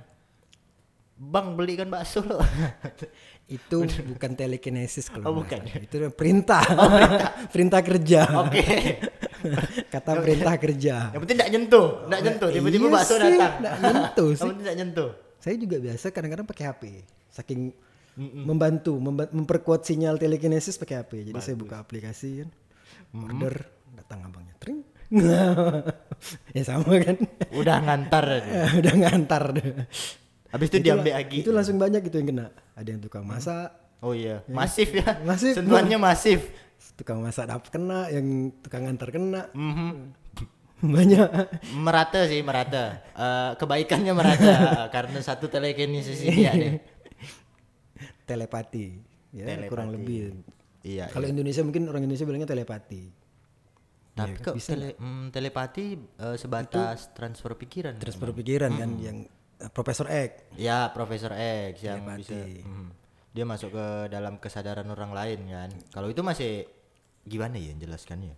Bang 1.17 1.57
belikan 1.57 1.89
bakso 1.89 2.21
lo. 2.21 2.37
Itu 3.49 3.81
bukan 3.83 4.37
telekinesis 4.37 5.09
kalau 5.09 5.25
Oh, 5.25 5.33
bukan. 5.35 5.65
Itu 5.65 6.13
perintah. 6.13 6.61
perintah 7.53 7.81
kerja. 7.81 8.21
Oke. 8.39 8.63
Kata 9.93 10.15
perintah 10.15 10.55
kerja. 10.55 11.09
Yang 11.11 11.19
penting 11.19 11.35
tidak 11.35 11.51
nyentuh, 11.51 11.87
tidak 12.05 12.21
nyentuh. 12.21 12.49
Tiba-tiba 12.53 12.85
Iya 12.85 12.93
bakso 12.93 13.13
sih, 13.13 13.23
datang. 13.25 13.53
nggak 13.59 13.75
nyentuh 13.81 14.29
sih. 14.31 14.51
tidak 14.53 14.75
nyentuh. 14.77 15.09
Saya 15.41 15.55
juga 15.57 15.75
biasa 15.81 16.05
kadang-kadang 16.07 16.47
pakai 16.47 16.63
HP. 16.69 16.83
Saking 17.33 17.59
membantu, 18.19 18.93
memba- 18.95 19.31
memperkuat 19.33 19.83
sinyal 19.83 20.15
telekinesis 20.15 20.77
pakai 20.77 21.01
HP. 21.01 21.11
Jadi 21.27 21.39
saya 21.41 21.55
buka 21.57 21.81
aplikasi 21.81 22.45
kan. 22.45 22.49
Order 23.11 23.55
datang 24.09 24.25
abangnya. 24.25 24.57
Tring. 24.57 24.81
ya 26.57 26.63
sama 26.65 26.97
kan. 26.97 27.21
Udah 27.53 27.77
ngantar. 27.77 28.25
aja. 28.41 28.65
Udah 28.81 28.93
ngantar 28.97 29.43
deh. 29.53 29.85
Habis 30.49 30.67
itu 30.73 30.81
diambil 30.81 31.13
lagi. 31.13 31.45
Itu 31.45 31.53
langsung 31.53 31.77
banyak 31.77 32.01
itu 32.09 32.17
yang 32.17 32.33
kena. 32.33 32.47
Ada 32.73 32.89
yang 32.89 33.01
tukang 33.05 33.21
masak, 33.21 33.69
Oh 34.01 34.15
iya, 34.17 34.41
masif 34.49 34.95
ya. 34.95 35.21
Masif. 35.21 35.53
Sentuhannya 35.59 35.99
masif. 36.01 36.49
tukang 36.95 37.19
masak 37.19 37.45
dapat 37.51 37.69
kena, 37.69 38.07
yang 38.09 38.49
tukang 38.65 38.87
ngantar 38.89 39.13
kena. 39.13 39.51
Mhm. 39.53 40.15
Banyak. 40.95 41.29
Merata 41.75 42.23
sih, 42.25 42.39
merata. 42.39 43.03
Eh, 43.11 43.51
kebaikannya 43.59 44.15
merata 44.15 44.87
karena 44.95 45.19
satu 45.19 45.51
telekinesis 45.51 46.23
ini 46.23 46.47
ya 46.47 46.55
deh. 46.55 46.79
Telepati. 48.23 48.87
Ya, 49.35 49.53
Telepati. 49.53 49.67
kurang 49.69 49.91
lebih. 49.91 50.39
Iya. 50.87 51.11
Kalau 51.11 51.27
Indonesia 51.27 51.61
mungkin 51.67 51.91
orang 51.91 52.07
Indonesia 52.07 52.23
bilangnya 52.23 52.47
telepati. 52.47 53.18
Tapi 54.19 54.39
kok 54.39 54.55
tele- 54.57 54.95
mm, 54.95 55.25
telepati 55.29 55.85
eh, 55.95 56.35
sebatas 56.35 57.11
transfer 57.11 57.55
pikiran. 57.55 57.95
Transfer 57.95 58.29
pikiran 58.31 58.71
kan 58.73 58.89
Hmm. 58.89 59.01
yang 59.01 59.17
eh, 59.57 59.69
Profesor 59.69 60.07
X. 60.07 60.31
Ya, 60.55 60.87
Profesor 60.89 61.31
X 61.33 61.79
yang 61.81 62.03
Telepati. 62.03 62.21
bisa 62.21 62.37
mhm. 62.63 62.87
dia 63.29 63.45
masuk 63.45 63.69
ke 63.71 63.85
dalam 64.07 64.37
kesadaran 64.37 64.87
orang 64.87 65.11
lain 65.11 65.39
kan. 65.47 65.69
Kalau 65.89 66.07
itu 66.07 66.19
masih 66.19 66.65
gimana 67.23 67.55
ya 67.55 67.75
jelaskannya? 67.75 68.33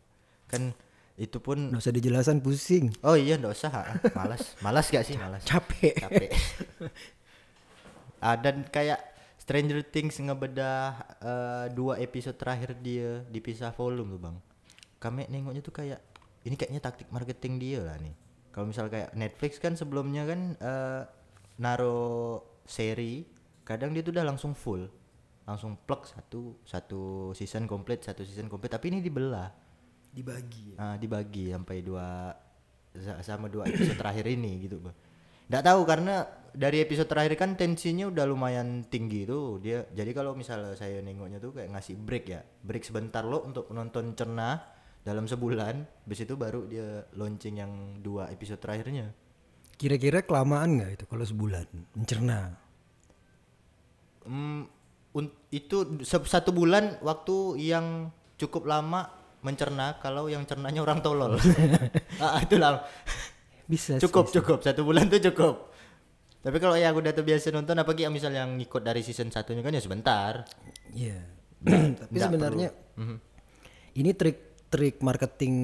Kan 0.46 0.76
itu 1.16 1.38
pun 1.38 1.70
Nggak 1.70 1.80
usah 1.80 1.94
dijelasan 1.94 2.38
pusing. 2.40 2.90
Oh 3.02 3.14
iya 3.14 3.38
nggak 3.38 3.54
usah, 3.54 3.72
ah. 3.72 3.96
malas, 4.12 4.58
malas 4.60 4.88
gak 4.90 5.06
sih 5.06 5.16
malas. 5.16 5.46
Capek. 5.46 5.94
Capek. 6.02 6.30
ah, 8.20 8.36
dan 8.36 8.66
kayak 8.68 9.00
Stranger 9.38 9.82
Things 9.84 10.18
ngebedah 10.18 10.82
eh, 11.20 11.66
dua 11.74 11.98
episode 11.98 12.38
terakhir 12.38 12.78
dia 12.80 13.26
dipisah 13.28 13.74
volume 13.74 14.10
tuh 14.12 14.22
bang. 14.22 14.38
Kami 15.02 15.26
nengoknya 15.28 15.66
tuh 15.66 15.74
kayak 15.74 16.00
ini 16.46 16.54
kayaknya 16.54 16.82
taktik 16.82 17.10
marketing 17.10 17.58
dia 17.58 17.82
lah 17.82 17.98
nih. 17.98 18.14
Kalau 18.54 18.70
misal 18.70 18.86
kayak 18.88 19.18
Netflix 19.18 19.58
kan 19.58 19.74
sebelumnya 19.74 20.30
kan 20.30 20.40
eh, 20.56 21.02
naro 21.58 22.40
seri, 22.64 23.26
kadang 23.66 23.92
dia 23.92 24.06
tuh 24.06 24.14
udah 24.14 24.26
langsung 24.30 24.54
full, 24.54 24.86
langsung 25.50 25.74
plug 25.90 26.06
satu 26.06 26.62
satu 26.62 27.34
season 27.34 27.66
komplit 27.66 28.06
satu 28.06 28.22
season 28.22 28.46
komplit. 28.46 28.70
Tapi 28.70 28.94
ini 28.94 29.00
dibelah 29.02 29.50
Dibagi. 30.12 30.76
Ah, 30.76 31.00
dibagi 31.00 31.56
sampai 31.56 31.80
dua 31.80 32.36
sa- 32.92 33.24
sama 33.24 33.48
dua 33.48 33.64
episode 33.72 33.96
terakhir 33.96 34.28
ini 34.28 34.68
gitu 34.68 34.84
bang. 34.84 34.96
Nggak 35.48 35.64
tahu 35.64 35.82
karena 35.88 36.16
dari 36.52 36.84
episode 36.84 37.08
terakhir 37.08 37.40
kan 37.40 37.56
tensinya 37.56 38.12
udah 38.12 38.28
lumayan 38.28 38.84
tinggi 38.92 39.24
tuh 39.24 39.64
dia. 39.64 39.88
Jadi 39.88 40.12
kalau 40.12 40.36
misalnya 40.36 40.76
saya 40.76 41.00
nengoknya 41.00 41.40
tuh 41.40 41.56
kayak 41.56 41.72
ngasih 41.72 41.96
break 41.96 42.26
ya, 42.28 42.44
break 42.44 42.84
sebentar 42.84 43.24
lo 43.24 43.48
untuk 43.48 43.72
menonton 43.72 44.12
cerna 44.20 44.60
dalam 45.02 45.26
sebulan. 45.26 46.06
Habis 46.06 46.26
itu 46.26 46.34
baru 46.38 46.66
dia 46.66 47.06
launching 47.18 47.62
yang 47.62 47.72
dua 48.02 48.30
episode 48.30 48.62
terakhirnya. 48.62 49.14
Kira-kira 49.76 50.22
kelamaan 50.22 50.78
nggak 50.78 50.92
itu 51.02 51.06
kalau 51.10 51.26
sebulan 51.26 51.66
mencerna? 51.98 52.54
Hmm, 54.22 54.70
itu 55.50 55.78
satu 56.06 56.54
bulan 56.54 57.02
waktu 57.02 57.58
yang 57.62 58.14
cukup 58.38 58.70
lama 58.70 59.10
mencerna 59.42 59.98
kalau 59.98 60.30
yang 60.30 60.46
cernanya 60.46 60.86
orang 60.86 61.02
tolol. 61.02 61.38
ah, 62.22 62.38
itulah. 62.46 62.86
Bisa 63.72 63.96
sih. 63.96 64.04
cukup 64.04 64.28
cukup 64.36 64.60
satu 64.60 64.84
bulan 64.84 65.08
tuh 65.08 65.24
cukup 65.32 65.72
tapi 66.42 66.58
kalau 66.58 66.74
ya 66.74 66.90
aku 66.90 67.06
udah 67.06 67.14
terbiasa 67.14 67.54
nonton 67.54 67.78
apalagi 67.78 68.04
yang 68.04 68.12
misal 68.12 68.34
yang 68.34 68.58
ngikut 68.58 68.82
dari 68.82 69.06
season 69.06 69.30
satunya 69.30 69.62
kan 69.62 69.72
ya 69.72 69.82
sebentar 69.82 70.44
Iya. 70.92 71.24
Tapi 72.02 72.18
nggak 72.18 72.28
sebenarnya 72.28 72.70
ini 73.94 74.12
trik-trik 74.72 75.04
marketing, 75.04 75.56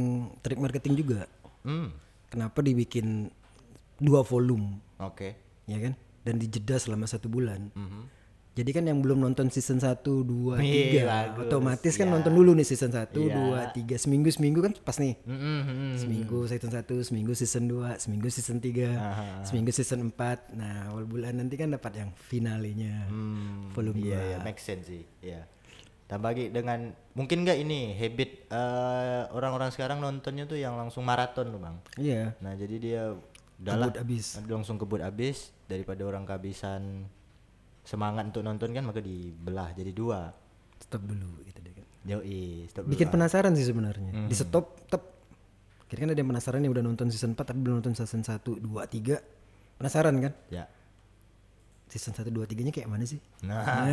trik 0.43 0.59
marketing 0.59 0.93
juga. 0.95 1.25
hmm 1.63 2.05
Kenapa 2.27 2.59
dibikin 2.59 3.31
dua 3.97 4.19
volume, 4.19 4.83
oke 4.99 5.31
ya 5.63 5.79
kan? 5.79 5.95
Dan 6.21 6.35
dijeda 6.37 6.75
selama 6.75 7.07
satu 7.07 7.31
bulan. 7.31 7.71
Mhm. 7.71 8.19
Jadi 8.51 8.73
kan 8.73 8.83
yang 8.83 8.99
belum 8.99 9.21
nonton 9.21 9.47
season 9.47 9.77
1, 9.77 10.01
2, 10.25 10.57
3 10.57 10.65
Iya, 10.65 11.05
bagus. 11.05 11.45
Otomatis 11.45 11.93
kan 11.93 12.09
Iya. 12.09 12.13
nonton 12.17 12.33
dulu 12.33 12.51
nih 12.51 12.65
season 12.65 12.89
1, 12.89 13.13
Iya. 13.21 13.37
2, 13.37 13.85
3 13.85 13.95
Seminggu-seminggu 13.95 14.59
kan 14.59 14.73
pas 14.81 14.97
nih 14.97 15.13
Mm-mm, 15.23 15.59
mm-mm. 15.61 15.91
Seminggu 15.93 16.39
season 16.49 16.73
1, 16.73 17.05
seminggu 17.05 17.31
season 17.31 17.63
2, 17.69 18.01
seminggu 18.01 18.27
season 18.27 18.57
3, 18.57 18.89
Aha. 18.91 19.45
seminggu 19.45 19.69
season 19.69 20.09
4 20.09 20.57
Nah 20.57 20.89
awal 20.89 21.05
bulan 21.05 21.37
nanti 21.37 21.53
kan 21.53 21.69
dapat 21.69 22.01
yang 22.01 22.09
finalenya 22.17 23.05
Hmm, 23.05 23.69
Volume 23.71 24.01
iya, 24.01 24.17
2 24.17 24.25
iya, 24.25 24.37
make 24.41 24.57
sense 24.57 24.89
sih 24.89 25.05
iya 25.21 25.45
tambah 26.07 26.27
lagi 26.27 26.47
dengan 26.47 26.79
mungkin 27.13 27.43
nggak 27.43 27.59
ini 27.59 27.91
habit 27.93 28.47
eh, 28.47 29.21
orang-orang 29.29 29.69
sekarang 29.69 29.99
nontonnya 29.99 30.43
tuh 30.43 30.55
yang 30.55 30.73
langsung 30.73 31.03
maraton 31.03 31.51
tuh 31.51 31.59
bang 31.59 31.75
Iya 31.95 32.23
nah 32.39 32.55
jadi 32.55 32.75
dia 32.77 33.01
udahlah 33.59 33.91
Kebut 33.91 34.01
abis. 34.01 34.25
langsung 34.45 34.77
kebut 34.77 35.01
abis 35.01 35.51
daripada 35.67 36.01
orang 36.01 36.23
kehabisan 36.23 37.11
semangat 37.83 38.27
untuk 38.27 38.43
nonton 38.43 38.71
kan 38.71 38.83
maka 38.83 38.99
dibelah 38.99 39.71
jadi 39.71 39.91
dua 39.91 40.31
Stop 40.77 41.03
dulu 41.03 41.41
gitu 41.43 41.59
deh 41.59 41.73
kan 41.73 41.85
Yoi, 42.05 42.69
stop 42.69 42.85
dulu 42.85 42.91
Bikin 42.93 43.07
penasaran 43.09 43.51
sih 43.51 43.65
sebenarnya 43.65 44.11
Hmm. 44.13 44.27
Di 44.29 44.35
stop, 44.35 44.79
tetap 44.79 45.03
Kira 45.87 46.03
kan 46.03 46.11
ada 46.11 46.19
yang 46.19 46.29
penasaran 46.29 46.59
yang 46.59 46.71
udah 46.71 46.83
nonton 46.83 47.07
season 47.07 47.31
4 47.31 47.43
tapi 47.43 47.59
belum 47.59 47.79
nonton 47.79 47.95
season 47.95 48.21
1, 48.21 48.43
2, 48.43 48.63
3 48.63 49.79
Penasaran 49.79 50.15
kan? 50.19 50.33
Ya. 50.47 50.67
Season 51.87 52.11
1, 52.11 52.27
2, 52.27 52.43
3 52.43 52.61
nya 52.61 52.71
kayak 52.71 52.85
mana 52.85 53.03
sih? 53.03 53.19
Nah. 53.41 53.63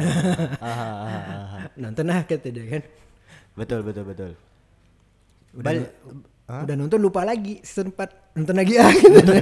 Nonton 1.76 2.04
lah 2.04 2.22
kata 2.22 2.48
dia 2.48 2.64
kan 2.68 2.82
Betul 3.54 3.80
betul 3.82 4.02
betul. 4.04 4.30
Udah, 5.52 5.62
Bal- 5.64 5.94
udah 6.44 6.74
nonton 6.74 6.98
lupa 6.98 7.22
lagi 7.22 7.62
season 7.62 7.88
4 7.88 8.34
Nonton 8.34 8.56
lagi 8.56 8.74
ah 8.76 8.90
gitu. 8.90 9.32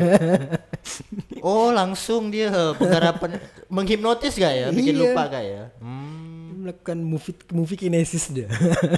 oh 1.40 1.72
langsung 1.72 2.28
dia 2.28 2.52
penggarapan 2.74 3.40
menghipnotis 3.66 4.36
gak 4.36 4.52
ya? 4.52 4.66
Bikin 4.68 4.94
Iya. 4.94 5.02
lupa 5.02 5.22
gak 5.26 5.44
ya? 5.44 5.62
Hmm. 5.78 6.60
Melakukan 6.62 6.98
movie 7.00 7.34
movie 7.50 7.74
kinesis 7.76 8.30
dia. 8.30 8.46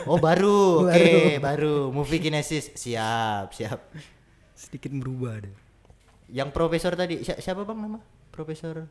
Oh 0.04 0.18
baru, 0.18 0.58
oke 0.84 0.90
Baru. 0.90 1.40
baru. 1.40 1.76
Movie 1.90 2.20
kinesis 2.20 2.74
siap 2.74 3.52
siap. 3.52 3.78
Sedikit 4.52 4.90
berubah 4.92 5.40
deh. 5.40 5.54
Yang 6.28 6.50
profesor 6.50 6.92
tadi 6.92 7.22
si- 7.22 7.38
siapa 7.38 7.62
bang 7.62 7.78
nama? 7.78 8.02
Profesor 8.28 8.84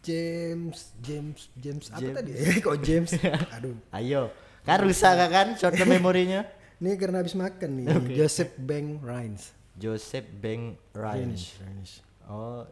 James, 0.00 0.96
James, 0.98 1.40
James 1.54 1.84
apa 1.88 2.00
James. 2.00 2.16
tadi? 2.16 2.32
Kok 2.66 2.76
James? 2.80 3.10
Aduh. 3.56 3.76
Ayo, 3.90 4.32
kan 4.62 4.80
rusak 4.80 5.12
gak 5.12 5.30
kan 5.30 5.48
short 5.54 5.74
term 5.74 5.92
memorinya? 5.96 6.48
Ini 6.80 6.96
karena 6.96 7.20
habis 7.20 7.36
makan 7.36 7.70
nih. 7.76 7.86
Joseph 8.16 8.56
Bang 8.56 9.00
Rhines. 9.00 9.52
Joseph 9.76 10.24
Beng 10.34 10.76
Rhines. 10.92 11.56
Rhines. 11.58 12.00
Oh, 12.24 12.64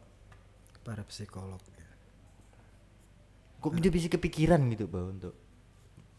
Para 0.81 1.05
psikolog. 1.05 1.61
kok 3.59 3.75
dia 3.75 3.91
bisa 3.91 4.07
kepikiran 4.07 4.63
gitu 4.71 4.87
bang 4.87 5.19
untuk 5.19 5.35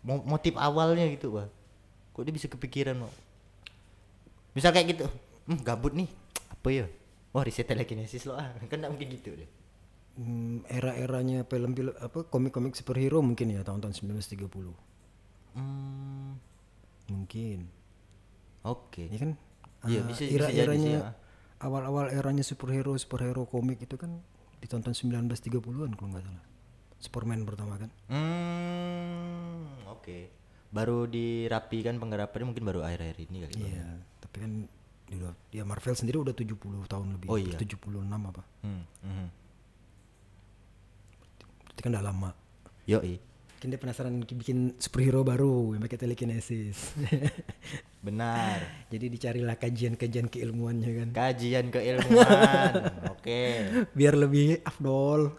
mo- 0.03 0.27
motif 0.27 0.59
awalnya 0.59 1.07
gitu 1.07 1.31
bang 1.31 1.47
kok 2.11 2.21
dia 2.21 2.35
bisa 2.35 2.51
kepikiran 2.51 2.99
mau 2.99 3.07
misal 4.51 4.75
kayak 4.75 4.91
gitu 4.91 5.05
hmm, 5.47 5.63
gabut 5.63 5.95
nih 5.95 6.11
apa 6.51 6.67
ya 6.67 6.85
oh 7.31 7.39
riset 7.39 7.63
telekinesis 7.63 8.27
lo 8.27 8.35
ah 8.35 8.51
kan 8.67 8.75
nggak 8.75 8.91
mungkin 8.91 9.07
gitu 9.15 9.31
deh 9.39 9.47
Hmm, 10.19 10.67
era-eranya 10.67 11.47
film-film 11.47 11.95
apa 11.95 12.27
komik-komik 12.27 12.75
superhero 12.75 13.23
mungkin 13.23 13.49
ya 13.49 13.63
tahun-tahun 13.63 13.95
1930. 13.95 14.75
hmm, 15.55 16.31
Mungkin. 17.07 17.59
oke 18.61 19.03
Ya 19.05 19.17
kan? 19.17 19.31
Iya, 19.81 20.03
Ah, 20.03 20.05
bisa- 20.05 20.27
bisa 20.27 20.27
jadi 20.27 20.43
sih, 20.43 20.59
era-eranya 20.59 20.91
ya. 20.91 21.11
awal-awal 21.57 22.11
eranya 22.11 22.43
superhero 22.43 22.91
superhero 22.93 23.47
komik 23.47 23.79
itu 23.79 23.95
kan 23.95 24.19
ditonton 24.59 24.91
1930-an 24.91 25.95
kalau 25.95 26.11
nggak 26.11 26.21
salah. 26.21 26.43
Superman 26.99 27.47
pertama 27.47 27.79
kan. 27.79 27.87
Hmm, 28.09 29.71
oke. 29.87 30.35
Baru 30.69 31.07
dirapikan 31.07 31.95
penggarapannya 31.95 32.45
mungkin 32.45 32.67
baru 32.67 32.83
akhir-akhir 32.83 33.17
ini 33.23 33.37
kali. 33.41 33.53
Bang. 33.55 33.65
Iya, 33.65 33.87
tapi 34.19 34.35
kan 34.37 34.51
dia 35.07 35.15
udah 35.17 35.33
ya 35.49 35.63
Marvel 35.63 35.95
sendiri 35.95 36.19
udah 36.19 36.35
70 36.35 36.59
tahun 36.85 37.15
lebih. 37.15 37.27
Oh 37.31 37.39
iya. 37.39 37.55
76 37.55 38.03
apa. 38.27 38.43
Hmm, 38.61 38.83
mhm. 39.01 39.27
Berarti 41.79 41.95
kan 41.95 41.95
udah 41.95 42.07
lama. 42.11 42.29
Yoi. 42.91 43.15
Mungkin 43.55 43.67
dia 43.71 43.79
penasaran 43.79 44.19
bikin 44.19 44.75
superhero 44.83 45.23
baru 45.23 45.71
yang 45.71 45.79
pakai 45.87 45.95
telekinesis. 45.95 46.91
Benar. 48.07 48.83
Jadi 48.91 49.07
dicarilah 49.07 49.55
kajian-kajian 49.55 50.27
keilmuannya 50.27 50.91
kan. 50.91 51.09
Kajian 51.15 51.71
keilmuan. 51.71 52.71
oke. 53.15 53.43
Biar 53.95 54.19
lebih 54.19 54.59
afdol. 54.67 55.31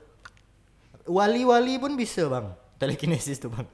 Wali-wali 1.04 1.76
pun 1.76 1.92
bisa, 1.92 2.24
Bang. 2.32 2.56
Telekinesis 2.80 3.36
tuh, 3.36 3.52
Bang. 3.52 3.68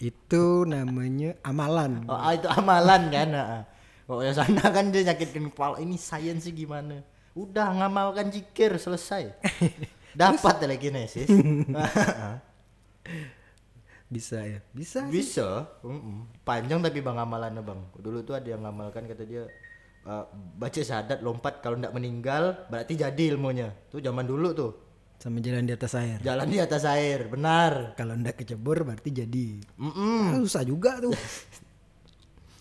Itu 0.00 0.64
namanya 0.64 1.36
amalan. 1.44 2.08
Oh, 2.08 2.16
ah, 2.16 2.32
itu 2.32 2.48
amalan 2.48 3.12
kan. 3.12 3.28
ah. 3.36 3.62
Oh, 4.08 4.24
ya 4.24 4.32
sana 4.32 4.72
kan 4.72 4.88
dia 4.88 5.04
nyakitin 5.04 5.52
kepala. 5.52 5.84
Ini 5.84 6.00
sains 6.00 6.48
sih 6.48 6.56
gimana? 6.56 7.04
Udah 7.36 7.76
ngamalkan 7.76 8.32
jikir 8.32 8.80
selesai. 8.80 9.36
Dapat 10.16 10.54
telekinesis. 10.64 11.28
Bisa 14.06 14.38
ya. 14.46 14.60
Bisa. 14.70 15.02
Bisa. 15.10 15.66
Mm-mm. 15.82 16.30
Panjang 16.46 16.78
tapi 16.80 17.02
bang 17.02 17.18
amalannya 17.18 17.62
bang. 17.62 17.80
Dulu 17.98 18.22
tuh 18.22 18.38
ada 18.38 18.48
yang 18.48 18.62
ngamalkan 18.62 19.04
kata 19.10 19.26
dia 19.26 19.44
eh, 20.06 20.24
baca 20.56 20.80
syahadat 20.80 21.20
lompat 21.26 21.58
kalau 21.58 21.76
ndak 21.76 21.90
meninggal 21.90 22.66
berarti 22.70 22.94
jadi 22.94 23.22
ilmunya. 23.34 23.74
Tuh 23.90 23.98
zaman 23.98 24.24
dulu 24.24 24.48
tuh. 24.54 24.72
Sama 25.18 25.40
jalan 25.42 25.64
di 25.66 25.72
atas 25.74 25.96
air. 25.96 26.20
Jalan 26.22 26.46
di 26.46 26.58
atas 26.60 26.84
air, 26.86 27.26
benar. 27.26 27.96
Kalau 27.98 28.14
ndak 28.14 28.36
kecebur 28.40 28.86
berarti 28.86 29.10
jadi. 29.10 29.48
Mm-mm. 29.80 30.32
Ah, 30.32 30.38
susah 30.44 30.62
juga 30.62 31.02
tuh. 31.02 31.16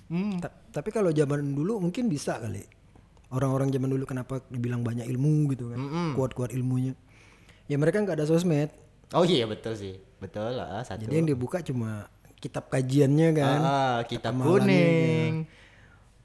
Mm. 0.09 0.41
Ta- 0.41 0.55
tapi 0.73 0.89
kalau 0.89 1.13
zaman 1.13 1.45
dulu 1.53 1.77
mungkin 1.77 2.09
bisa 2.09 2.41
kali. 2.41 2.63
Orang-orang 3.29 3.69
zaman 3.69 3.89
dulu 3.91 4.05
kenapa 4.07 4.41
dibilang 4.49 4.81
banyak 4.81 5.05
ilmu 5.05 5.51
gitu 5.53 5.75
kan. 5.75 5.79
Kuat-kuat 6.17 6.55
ilmunya. 6.55 6.97
Ya 7.65 7.75
mereka 7.75 7.97
nggak 7.99 8.21
ada 8.21 8.27
sosmed. 8.27 8.69
Oh 9.13 9.25
iya 9.25 9.45
betul 9.45 9.73
sih. 9.73 9.97
Betul 10.21 10.53
lah 10.53 10.81
satu. 10.81 11.05
Jadi 11.05 11.13
yang 11.13 11.27
dibuka 11.27 11.61
cuma 11.61 12.09
kitab 12.37 12.69
kajiannya 12.69 13.29
kan. 13.33 13.59
Ah, 13.59 13.99
kitab 14.05 14.37
kuning. 14.37 15.45
ya. 15.45 15.63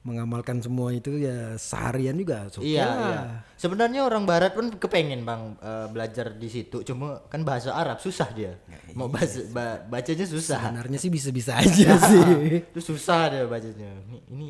Mengamalkan 0.01 0.57
semua 0.57 0.89
itu 0.89 1.13
ya 1.13 1.53
seharian 1.61 2.17
juga. 2.17 2.49
oke 2.49 2.65
Iya, 2.65 2.89
iya. 2.89 3.21
Sebenarnya 3.53 4.01
orang 4.01 4.25
barat 4.25 4.57
pun 4.57 4.73
kepengen 4.73 5.21
bang 5.21 5.53
eh, 5.61 5.85
belajar 5.93 6.33
di 6.33 6.49
situ, 6.49 6.81
cuma 6.81 7.21
kan 7.29 7.45
bahasa 7.45 7.69
Arab 7.77 8.01
susah 8.01 8.33
dia. 8.33 8.57
Mau 8.97 9.05
bahasa 9.05 9.45
ba- 9.53 9.77
bacanya 9.85 10.25
susah. 10.25 10.57
Sebenarnya 10.57 10.97
sih 10.97 11.13
bisa-bisa 11.13 11.53
aja 11.53 11.93
sih. 12.09 12.65
Itu 12.65 12.81
susah 12.81 13.29
dia 13.29 13.45
bacanya. 13.45 13.93
Ini, 14.09 14.17
ini 14.33 14.47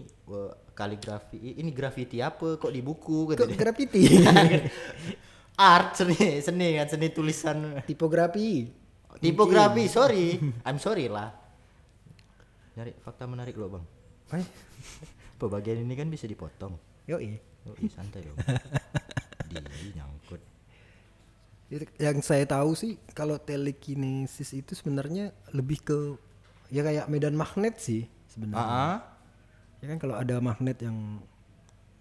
kaligrafi, 0.71 1.35
ini 1.35 1.75
graffiti 1.75 2.23
apa 2.23 2.55
kok 2.55 2.71
di 2.71 2.79
buku 2.79 3.27
Kok 3.27 3.35
gitu. 3.35 3.43
Art 5.57 5.99
seni, 5.99 6.39
seni 6.39 6.79
kan 6.79 6.87
seni 6.87 7.07
tulisan. 7.11 7.83
Tipografi. 7.83 8.69
Tipografi, 9.21 9.85
sorry. 9.91 10.39
I'm 10.67 10.79
sorry 10.81 11.11
lah. 11.11 11.29
Nyari 12.79 12.95
fakta 13.03 13.27
menarik 13.27 13.55
loh 13.59 13.69
bang. 13.77 13.85
Hai. 14.31 14.43
Pembagian 15.37 15.83
ini 15.83 15.93
kan 15.97 16.07
bisa 16.07 16.25
dipotong. 16.25 16.77
Yoi. 17.09 17.35
Oh, 17.69 17.77
ih, 17.77 17.91
santai 17.91 18.25
dong. 18.25 18.37
di 19.51 19.91
nyangkut. 19.93 20.41
Yang 21.99 22.17
saya 22.23 22.43
tahu 22.47 22.75
sih 22.75 22.99
kalau 23.15 23.39
telekinesis 23.39 24.51
itu 24.55 24.75
sebenarnya 24.75 25.31
lebih 25.55 25.79
ke 25.83 25.97
ya 26.71 26.83
kayak 26.83 27.07
medan 27.11 27.35
magnet 27.35 27.79
sih 27.79 28.07
sebenarnya. 28.31 28.63
Ah. 28.63 28.99
Ya 29.79 29.85
kan 29.91 29.97
kalau 29.99 30.15
ada 30.19 30.39
magnet 30.39 30.77
yang 30.83 31.19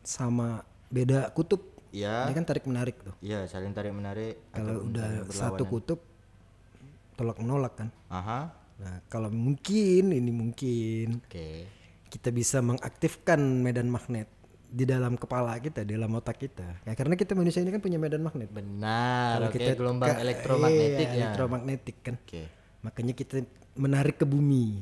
sama 0.03 0.67
beda 0.91 1.31
kutub, 1.33 1.63
Iya. 1.91 2.31
dia 2.31 2.35
kan 2.35 2.47
tarik 2.47 2.65
menarik 2.67 2.97
tuh. 3.03 3.15
Iya, 3.21 3.47
saling 3.47 3.75
tarik 3.75 3.91
menarik. 3.91 4.39
Kalau 4.51 4.87
udah 4.87 5.27
satu 5.29 5.67
kutub 5.67 6.01
tolak 7.15 7.37
menolak 7.39 7.75
kan. 7.77 7.89
Aha. 8.09 8.55
Nah, 8.81 8.97
kalau 9.13 9.29
mungkin 9.29 10.09
ini 10.09 10.33
mungkin 10.33 11.21
Oke. 11.21 11.69
kita 12.09 12.33
bisa 12.33 12.65
mengaktifkan 12.65 13.37
medan 13.61 13.93
magnet 13.93 14.31
di 14.71 14.87
dalam 14.87 15.19
kepala 15.19 15.59
kita, 15.59 15.85
di 15.85 15.99
dalam 15.99 16.15
otak 16.17 16.41
kita. 16.41 16.81
Ya 16.87 16.95
karena 16.97 17.19
kita 17.19 17.37
manusia 17.37 17.61
ini 17.61 17.75
kan 17.75 17.83
punya 17.83 18.01
medan 18.01 18.25
magnet. 18.25 18.49
Benar. 18.49 19.51
Oke, 19.51 19.77
gelombang 19.77 20.09
ke- 20.09 20.23
elektromagnetik 20.23 21.09
iya, 21.11 21.13
ya. 21.13 21.23
Elektromagnetik 21.29 21.97
kan. 22.01 22.15
Oke. 22.23 22.49
Makanya 22.81 23.13
kita 23.13 23.45
menarik 23.77 24.17
ke 24.17 24.25
bumi, 24.25 24.81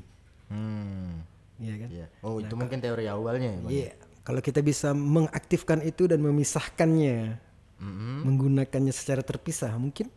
Hmm. 0.48 1.20
Iya 1.60 1.74
kan? 1.76 1.88
Iya. 1.92 2.06
Oh, 2.24 2.40
itu 2.40 2.54
mungkin 2.56 2.78
teori 2.80 3.04
awalnya 3.04 3.48
ya, 3.52 3.58
Bang? 3.60 3.70
Iya. 3.70 3.92
Kalau 4.28 4.44
kita 4.44 4.60
bisa 4.60 4.92
mengaktifkan 4.92 5.80
itu 5.80 6.04
dan 6.04 6.20
memisahkannya, 6.20 7.40
Mm-mm. 7.80 8.28
menggunakannya 8.28 8.92
secara 8.92 9.24
terpisah, 9.24 9.72
mungkin 9.80 10.12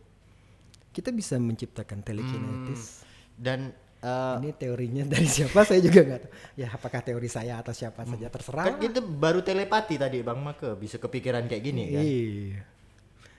kita 0.92 1.08
bisa 1.08 1.40
menciptakan 1.40 2.04
telekinetis. 2.04 3.08
Dan 3.32 3.72
eh, 4.04 4.34
Ini 4.36 4.52
teorinya 4.52 5.08
dari 5.16 5.24
siapa 5.24 5.64
saya 5.64 5.80
juga 5.80 6.04
nggak 6.04 6.20
tahu. 6.28 6.32
Ya 6.60 6.68
apakah 6.68 7.00
teori 7.00 7.28
saya 7.32 7.56
atau 7.64 7.72
siapa 7.72 8.04
saja 8.04 8.28
terserah. 8.28 8.68
kan 8.68 8.76
kita 8.76 9.00
baru 9.00 9.40
telepati 9.40 9.96
tadi 9.96 10.20
Bang 10.20 10.44
Maka 10.44 10.76
bisa 10.76 11.00
kepikiran 11.00 11.48
kayak 11.48 11.64
gini 11.64 11.84
kan. 11.88 12.04
Iya. 12.04 12.60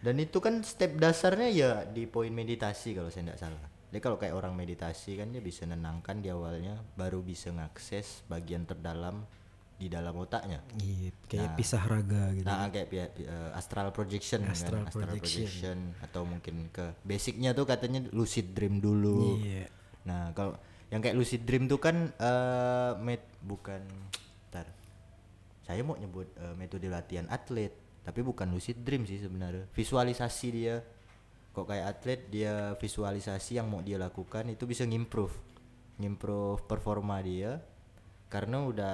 Dan 0.01 0.15
itu 0.25 0.41
kan 0.41 0.65
step 0.65 0.97
dasarnya 0.97 1.53
ya 1.53 1.71
di 1.85 2.09
poin 2.09 2.33
meditasi 2.33 2.97
kalau 2.97 3.13
saya 3.13 3.29
tidak 3.29 3.39
salah. 3.45 3.63
Jadi 3.93 4.01
kalau 4.01 4.17
kayak 4.17 4.33
orang 4.33 4.57
meditasi 4.57 5.21
kan 5.21 5.29
dia 5.29 5.37
bisa 5.37 5.69
nenangkan 5.69 6.17
di 6.17 6.33
awalnya, 6.33 6.81
baru 6.97 7.21
bisa 7.21 7.53
ngakses 7.53 8.25
bagian 8.25 8.65
terdalam 8.65 9.21
di 9.77 9.87
dalam 9.91 10.13
otaknya. 10.15 10.63
Iya, 10.79 11.11
kayak 11.27 11.49
pisah 11.59 11.83
raga 11.83 12.31
gitu. 12.37 12.45
Nah, 12.47 12.69
kayak 12.69 12.87
eh, 12.93 13.51
astral 13.57 13.89
projection 13.91 14.45
Astral 14.47 14.85
kan, 14.85 14.89
astral 14.89 15.09
projection. 15.17 15.43
projection 15.43 15.77
atau 15.99 16.21
mungkin 16.23 16.55
ke 16.69 16.85
basicnya 17.03 17.51
tuh 17.51 17.65
katanya 17.67 18.05
lucid 18.13 18.53
dream 18.53 18.79
dulu. 18.79 19.41
Iya. 19.41 19.67
Nah, 20.07 20.31
kalau 20.37 20.55
yang 20.93 21.01
kayak 21.01 21.17
lucid 21.17 21.41
dream 21.43 21.65
tuh 21.65 21.81
kan 21.81 22.13
eh 22.13 22.91
met 23.01 23.25
bukan 23.41 23.81
ntar. 24.53 24.69
Saya 25.65 25.81
mau 25.81 25.97
nyebut 25.97 26.29
eh, 26.37 26.55
metode 26.55 26.87
latihan 26.87 27.25
atlet, 27.27 27.73
tapi 28.05 28.21
bukan 28.21 28.53
lucid 28.53 28.79
dream 28.85 29.03
sih 29.09 29.19
sebenarnya. 29.19 29.67
Visualisasi 29.73 30.47
dia. 30.53 30.79
Kok 31.53 31.69
kayak 31.69 31.85
atlet 31.85 32.21
dia 32.33 32.73
visualisasi 32.81 33.61
yang 33.61 33.69
mau 33.69 33.81
dia 33.85 34.01
lakukan 34.01 34.49
itu 34.49 34.65
bisa 34.65 34.89
ngimprove. 34.89 35.37
Ngimprove 36.01 36.65
performa 36.65 37.21
dia 37.21 37.61
karena 38.33 38.65
udah 38.65 38.93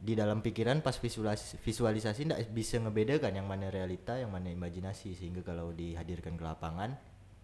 di 0.00 0.16
dalam 0.16 0.40
pikiran 0.40 0.80
pas 0.80 0.96
visualisasi 0.96 1.60
visualisasi 1.60 2.20
ndak 2.32 2.40
bisa 2.56 2.80
ngebedakan 2.80 3.36
yang 3.36 3.44
mana 3.44 3.68
realita 3.68 4.16
yang 4.16 4.32
mana 4.32 4.48
imajinasi 4.48 5.12
sehingga 5.12 5.44
kalau 5.44 5.76
dihadirkan 5.76 6.40
ke 6.40 6.44
lapangan 6.44 6.96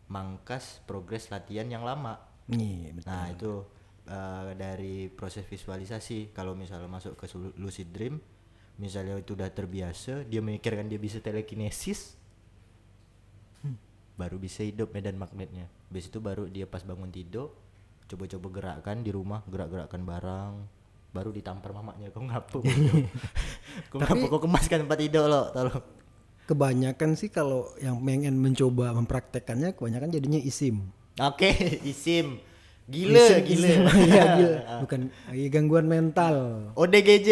mangkas 0.08 0.80
progres 0.88 1.28
latihan 1.28 1.68
yang 1.68 1.84
lama 1.84 2.16
Iya, 2.46 2.94
betul. 2.94 3.10
Nah 3.10 3.24
itu 3.34 3.52
eh, 4.06 4.50
dari 4.54 4.94
proses 5.10 5.42
visualisasi 5.50 6.30
kalau 6.30 6.54
misalnya 6.54 6.86
masuk 6.86 7.18
ke 7.18 7.26
lucid 7.58 7.90
dream, 7.90 8.22
misalnya 8.78 9.18
itu 9.18 9.34
udah 9.34 9.50
terbiasa, 9.50 10.22
dia 10.30 10.38
memikirkan 10.38 10.86
dia 10.86 11.00
bisa 11.02 11.18
telekinesis, 11.18 12.14
Hmm. 13.66 13.74
baru 14.14 14.38
bisa 14.38 14.62
hidup 14.62 14.94
medan 14.94 15.18
magnetnya. 15.18 15.66
Habis 15.90 16.06
itu 16.06 16.18
baru 16.22 16.46
dia 16.46 16.70
pas 16.70 16.86
bangun 16.86 17.10
tidur, 17.10 17.50
coba-coba 18.06 18.46
gerakkan 18.54 19.02
di 19.02 19.10
rumah, 19.10 19.42
gerak-gerakkan 19.50 20.06
barang, 20.06 20.52
baru 21.16 21.32
ditampar 21.32 21.72
mamanya. 21.72 22.12
Kau 22.12 22.20
ngapa? 22.20 22.60
Kau 23.90 23.98
ngapa? 24.04 24.24
Kau 24.28 24.40
kemaskan 24.44 24.84
tempat 24.84 24.98
tidur 25.00 25.24
lo, 25.24 25.48
tolong. 25.56 25.80
Kebanyakan 26.46 27.16
sih 27.16 27.32
kalau 27.32 27.72
yang 27.80 27.98
pengen 28.04 28.36
mencoba 28.38 28.92
mempraktekannya 28.94 29.72
kebanyakan 29.72 30.12
jadinya 30.12 30.38
isim. 30.38 30.92
Oke, 31.16 31.50
isim. 31.92 32.38
Gila, 32.86 33.18
Isim, 33.18 33.42
gila. 33.42 33.66
isim. 33.66 33.80
Iya, 34.06 34.22
gila. 34.38 34.58
Bukan 34.86 35.00
iya, 35.34 35.48
gangguan 35.50 35.86
mental. 35.90 36.34
ODGJ. 36.78 37.28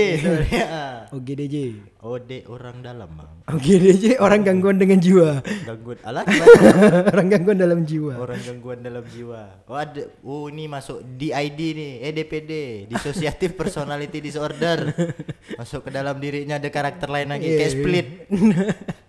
OGDJ. 1.14 1.56
OD 2.02 2.30
orang 2.50 2.82
dalam 2.82 3.06
bang. 3.14 3.30
OGDJ 3.48 4.18
orang 4.18 4.42
gangguan 4.42 4.82
dengan 4.82 4.98
jiwa. 4.98 5.46
Gangguan 5.62 5.98
alat 6.02 6.26
orang 7.14 7.26
gangguan 7.30 7.54
dalam 7.56 7.80
jiwa. 7.86 8.18
orang 8.18 8.40
gangguan 8.42 8.82
dalam 8.82 9.04
jiwa. 9.06 9.62
Oh 9.70 9.78
ada, 9.78 10.02
oh 10.26 10.50
ini 10.50 10.66
masuk 10.66 11.06
DID 11.14 11.60
nih, 11.72 11.92
eh 12.02 12.10
DPD, 12.10 12.52
dissociative 12.90 13.54
personality 13.54 14.18
disorder. 14.18 14.90
Masuk 15.54 15.86
ke 15.86 15.90
dalam 15.94 16.18
dirinya 16.18 16.58
ada 16.58 16.66
karakter 16.66 17.06
lain 17.06 17.30
lagi, 17.30 17.46
Iya, 17.46 17.56
kayak 17.56 17.70
iya. 17.70 17.76
split. 17.78 18.06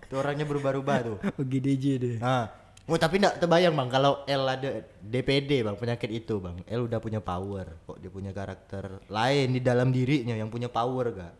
Itu 0.06 0.14
orangnya 0.14 0.46
berubah-ubah 0.46 0.96
tuh. 1.02 1.16
OGDJ 1.36 1.84
deh. 1.98 2.16
Ah. 2.22 2.65
Oh 2.86 2.94
tapi 2.94 3.18
enggak 3.18 3.42
terbayang 3.42 3.74
bang 3.74 3.90
kalau 3.90 4.22
L 4.30 4.42
ada 4.46 4.70
DPD 5.02 5.66
bang 5.66 5.74
penyakit 5.74 6.06
itu 6.06 6.38
bang 6.38 6.62
L 6.70 6.86
udah 6.86 7.02
punya 7.02 7.18
power 7.18 7.82
kok 7.82 7.98
dia 7.98 8.10
punya 8.14 8.30
karakter 8.30 9.02
lain 9.10 9.48
di 9.50 9.60
dalam 9.60 9.90
dirinya 9.90 10.38
yang 10.38 10.46
punya 10.46 10.70
power 10.70 11.10
gak? 11.10 11.34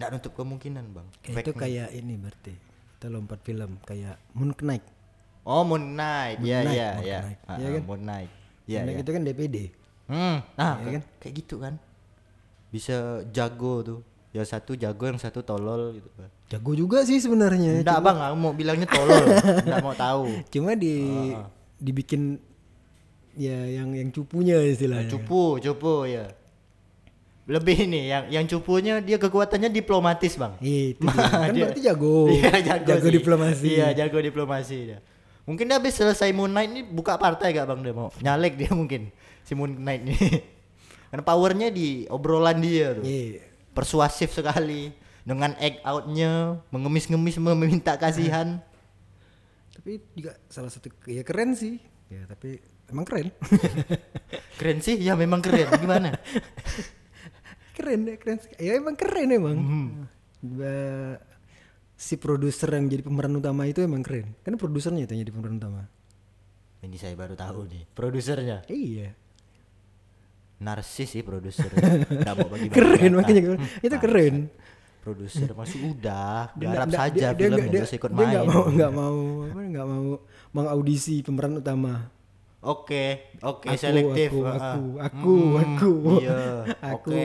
Nggak 0.00 0.08
nutup 0.16 0.32
kemungkinan 0.32 0.84
bang. 0.96 1.06
Kayak 1.20 1.44
itu 1.44 1.52
kayak 1.52 1.88
ini 1.92 2.14
berarti. 2.16 2.54
kita 2.98 3.06
lompat 3.12 3.38
film 3.44 3.78
kayak 3.84 4.16
Moon 4.32 4.50
Knight. 4.56 4.82
Oh 5.44 5.62
Moon 5.62 5.92
Knight, 5.92 6.40
ya 6.40 6.64
Knight, 6.64 6.74
ya 6.74 6.88
Moon 6.96 7.04
ya. 7.04 7.18
Knight. 7.20 7.38
Ah, 7.44 7.56
Iya 7.58 7.66
ah, 7.68 7.70
kan? 7.70 7.82
Moon 7.84 8.00
Knight. 8.02 8.30
Iya 8.68 8.78
ya. 8.84 8.98
itu 8.98 9.10
kan 9.12 9.22
DPD. 9.22 9.56
Hmm, 10.08 10.36
nah 10.56 10.72
Iya 10.72 10.82
kayak- 10.82 10.94
kan? 10.96 11.02
kayak 11.20 11.34
gitu 11.36 11.54
kan. 11.60 11.74
Bisa 12.72 12.96
jago 13.28 13.74
tuh. 13.84 14.00
Yang 14.38 14.48
satu 14.48 14.72
jago, 14.72 15.04
yang 15.04 15.18
satu 15.18 15.42
tolol 15.42 15.98
gitu. 15.98 16.06
Jago 16.46 16.72
juga 16.72 17.02
sih 17.02 17.18
sebenarnya. 17.18 17.82
Enggak 17.82 17.98
bang, 17.98 18.18
aku 18.22 18.36
mau 18.38 18.54
bilangnya 18.54 18.86
tolol. 18.86 19.24
Enggak 19.66 19.82
mau 19.82 19.92
tahu. 19.92 20.30
Cuma 20.54 20.78
di 20.78 20.94
dibikin 21.76 22.38
ya 23.34 23.66
yang 23.66 23.90
yang 23.92 24.08
cupunya 24.08 24.62
istilahnya. 24.62 25.10
Cupu, 25.10 25.58
cupu 25.58 26.06
ya. 26.06 26.30
Lebih 27.48 27.88
nih, 27.88 28.04
yang 28.06 28.24
yang 28.28 28.44
cupunya 28.44 29.00
dia 29.00 29.16
kekuatannya 29.16 29.72
diplomatis 29.72 30.36
bang. 30.36 30.52
Iya, 30.60 30.82
itu 30.92 31.02
dia. 31.08 31.24
kan 31.24 31.48
Dia- 31.48 31.62
berarti 31.64 31.80
jago. 31.80 32.16
Iya, 32.36 32.52
jago, 32.60 32.92
sih. 33.00 33.14
diplomasi. 33.18 33.66
Iya, 33.66 33.86
jago 33.96 34.18
diplomasi 34.20 34.78
dia. 34.84 34.98
Mungkin 35.48 35.64
dia 35.64 35.80
habis 35.80 35.96
selesai 35.96 36.28
Moon 36.30 36.52
Knight 36.52 36.68
ini 36.68 36.82
buka 36.84 37.16
partai 37.16 37.56
gak 37.56 37.72
bang 37.72 37.80
dia 37.80 37.96
mau 37.96 38.12
nyalek 38.20 38.52
dia 38.54 38.68
mungkin 38.68 39.08
si 39.40 39.56
Moon 39.56 39.72
Knight 39.72 40.04
ini. 40.04 40.16
Karena 41.08 41.24
powernya 41.24 41.68
di 41.72 42.04
obrolan 42.12 42.60
dia 42.60 42.92
tuh. 42.92 43.04
Iya. 43.08 43.47
Persuasif 43.78 44.34
sekali 44.34 44.90
dengan 45.22 45.54
act 45.54 45.78
outnya 45.86 46.58
mengemis-ngemis 46.74 47.38
meminta 47.38 47.94
kasihan. 47.94 48.58
Tapi 49.70 50.02
juga 50.18 50.34
salah 50.50 50.66
satu 50.66 50.90
ya 51.06 51.22
keren 51.22 51.54
sih. 51.54 51.78
Ya, 52.10 52.26
tapi 52.26 52.58
emang 52.90 53.06
keren. 53.06 53.30
keren 54.58 54.82
sih, 54.82 54.98
ya 54.98 55.14
memang 55.14 55.38
keren. 55.38 55.70
Gimana? 55.78 56.10
keren 57.78 58.00
ya, 58.10 58.16
keren. 58.18 58.38
Ya 58.58 58.72
emang 58.74 58.98
keren 58.98 59.28
emang. 59.30 59.58
Ba- 60.42 61.22
si 61.98 62.14
produser 62.18 62.74
yang 62.74 62.90
jadi 62.90 63.02
pemeran 63.06 63.38
utama 63.38 63.62
itu 63.70 63.78
emang 63.78 64.02
keren. 64.02 64.34
Kan 64.42 64.58
produsernya 64.58 65.06
itu 65.06 65.14
yang 65.14 65.22
jadi 65.22 65.34
pemeran 65.38 65.62
utama. 65.62 65.82
Ini 66.82 66.98
saya 66.98 67.14
baru 67.14 67.34
tahu 67.38 67.66
nih, 67.70 67.86
produsernya. 67.94 68.66
Iya. 68.66 69.14
Narsis 70.58 71.08
sih 71.08 71.22
produser. 71.22 71.70
Nggak 72.18 72.34
mau 72.36 72.48
bagi 72.48 72.68
Keren 72.68 73.12
makanya 73.14 73.42
keren. 73.44 73.60
itu 73.78 73.96
keren. 73.96 74.36
produser 74.98 75.48
masih 75.50 75.78
udah. 75.90 76.52
Dia 76.52 76.66
garap 76.68 76.86
nggak- 76.86 77.00
saja 77.00 77.16
dia- 77.16 77.32
dia 77.32 77.46
filmnya 77.48 77.64
dia- 77.64 77.80
terus 77.80 77.94
ikut 77.94 78.10
dia 78.10 78.18
main. 78.18 78.28
nggak 78.28 78.44
mau 78.44 78.62
nggak 78.68 78.92
mau 78.92 79.16
nggak 79.48 79.86
mau 79.86 80.04
mengaudisi 80.50 81.20
pemeran 81.20 81.56
utama. 81.56 82.12
oke 82.58 83.04
oke 83.40 83.70
Aku, 83.70 83.78
selektif 83.78 84.34
aku, 84.34 84.42
aku, 84.42 84.82
aku, 84.98 85.34
Hmm, 85.38 85.62
aku. 85.62 85.92
iya 86.18 86.40
Aku. 86.90 87.06
oke. 87.06 87.24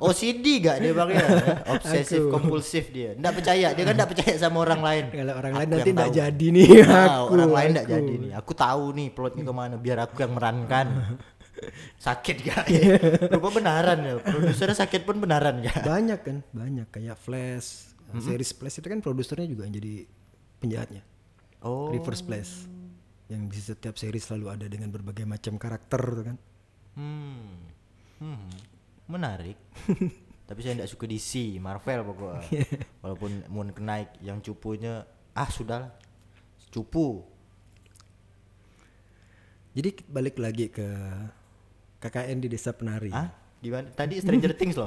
OCD 0.00 0.46
gak 0.58 0.80
dia 0.80 0.90
bang 0.90 1.10
ya? 1.12 1.26
Obsesif 1.76 2.22
kompulsif 2.26 2.88
dia. 2.88 3.12
Nggak 3.12 3.34
percaya 3.36 3.66
dia 3.70 3.84
kan 3.84 3.94
nggak 3.94 4.10
percaya 4.10 4.34
sama 4.34 4.64
orang 4.64 4.80
lain. 4.80 5.04
Kalau 5.12 5.34
orang 5.36 5.52
Aku 5.52 5.58
lain 5.60 5.68
nanti 5.70 5.90
nggak 5.92 6.12
jadi 6.12 6.46
nih. 6.50 6.68
Nah, 6.80 7.04
aku, 7.20 7.24
orang 7.30 7.52
lain 7.52 7.68
nggak 7.70 7.88
jadi 7.92 8.14
nih. 8.18 8.30
Aku 8.34 8.52
tahu 8.56 8.84
nih 8.90 9.08
plotnya 9.10 9.42
ke 9.44 9.52
mana 9.52 9.74
biar 9.76 9.98
aku 10.02 10.16
yang 10.18 10.32
merankan 10.32 10.86
sakit 11.98 12.36
gak 12.42 12.64
Iya. 12.68 12.96
lupa 13.32 13.48
benaran 13.50 13.98
ya 14.00 14.14
produsernya 14.18 14.76
sakit 14.76 15.02
pun 15.02 15.18
benaran 15.18 15.60
gak 15.60 15.82
Banyak 15.82 16.20
kan, 16.20 16.36
banyak 16.50 16.88
kayak 16.90 17.16
Flash, 17.16 17.92
series 18.16 18.50
Flash 18.52 18.78
itu 18.78 18.86
kan 18.86 18.98
produsernya 18.98 19.44
juga 19.44 19.66
yang 19.66 19.74
jadi 19.74 19.94
penjahatnya. 20.58 21.02
oh 21.62 21.90
Reverse 21.90 22.22
Flash. 22.22 22.52
Yang 23.24 23.42
di 23.48 23.60
setiap 23.60 23.94
series 23.96 24.24
selalu 24.24 24.46
ada 24.52 24.66
dengan 24.68 24.92
berbagai 24.92 25.24
macam 25.24 25.56
karakter 25.56 26.00
tuh 26.00 26.24
kan. 26.28 26.36
Hmm. 26.94 27.72
Hmm. 28.20 28.52
Menarik. 29.08 29.56
Tapi 30.48 30.60
saya 30.60 30.76
tidak 30.76 30.92
suka 30.92 31.08
DC, 31.08 31.56
Marvel 31.56 32.04
pokoknya. 32.04 32.44
Walaupun 33.00 33.48
Moon 33.48 33.72
Knight 33.72 34.20
yang 34.20 34.44
cupunya 34.44 35.02
ah 35.32 35.48
sudahlah. 35.48 35.88
Cupu. 36.68 37.24
Jadi 39.74 39.90
balik 40.06 40.38
lagi 40.38 40.70
ke 40.70 40.86
KKN 42.04 42.36
di 42.38 42.48
Desa 42.48 42.70
Penari. 42.70 43.08
Ah? 43.10 43.32
Gimana? 43.56 43.88
Tadi 43.90 44.20
Stranger 44.20 44.52
Things 44.60 44.76
loh. 44.76 44.84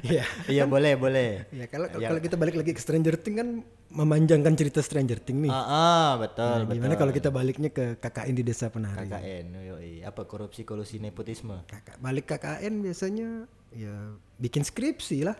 Iya. 0.00 0.24
Iya 0.48 0.64
boleh, 0.64 0.96
boleh. 0.96 1.44
Ya 1.52 1.68
kalau 1.68 1.92
Ya. 1.94 2.08
kalau 2.08 2.16
kita 2.18 2.34
balik 2.34 2.56
lagi 2.56 2.72
ke 2.72 2.80
Stranger 2.80 3.12
Things 3.14 3.36
kan 3.36 3.48
memanjangkan 3.92 4.56
cerita 4.56 4.80
Stranger 4.80 5.20
Things 5.20 5.44
nih. 5.44 5.52
Ah, 5.52 5.68
ah, 5.68 6.10
betul, 6.16 6.64
Nah, 6.64 6.72
gimana 6.72 6.88
betul. 6.88 7.00
kalau 7.04 7.12
kita 7.12 7.28
baliknya 7.28 7.68
ke 7.68 8.00
KKN 8.00 8.34
di 8.34 8.42
Desa 8.42 8.66
Penari? 8.66 9.04
KKN, 9.04 9.46
yoi. 9.68 9.92
apa 10.00 10.24
korupsi 10.24 10.64
kolusi 10.64 10.96
nepotisme? 10.96 11.60
Kakak 11.64 12.00
balik 12.00 12.24
KKN 12.26 12.80
biasanya 12.80 13.28
ya 13.70 14.16
bikin 14.36 14.64
skripsi 14.64 15.22
lah, 15.22 15.36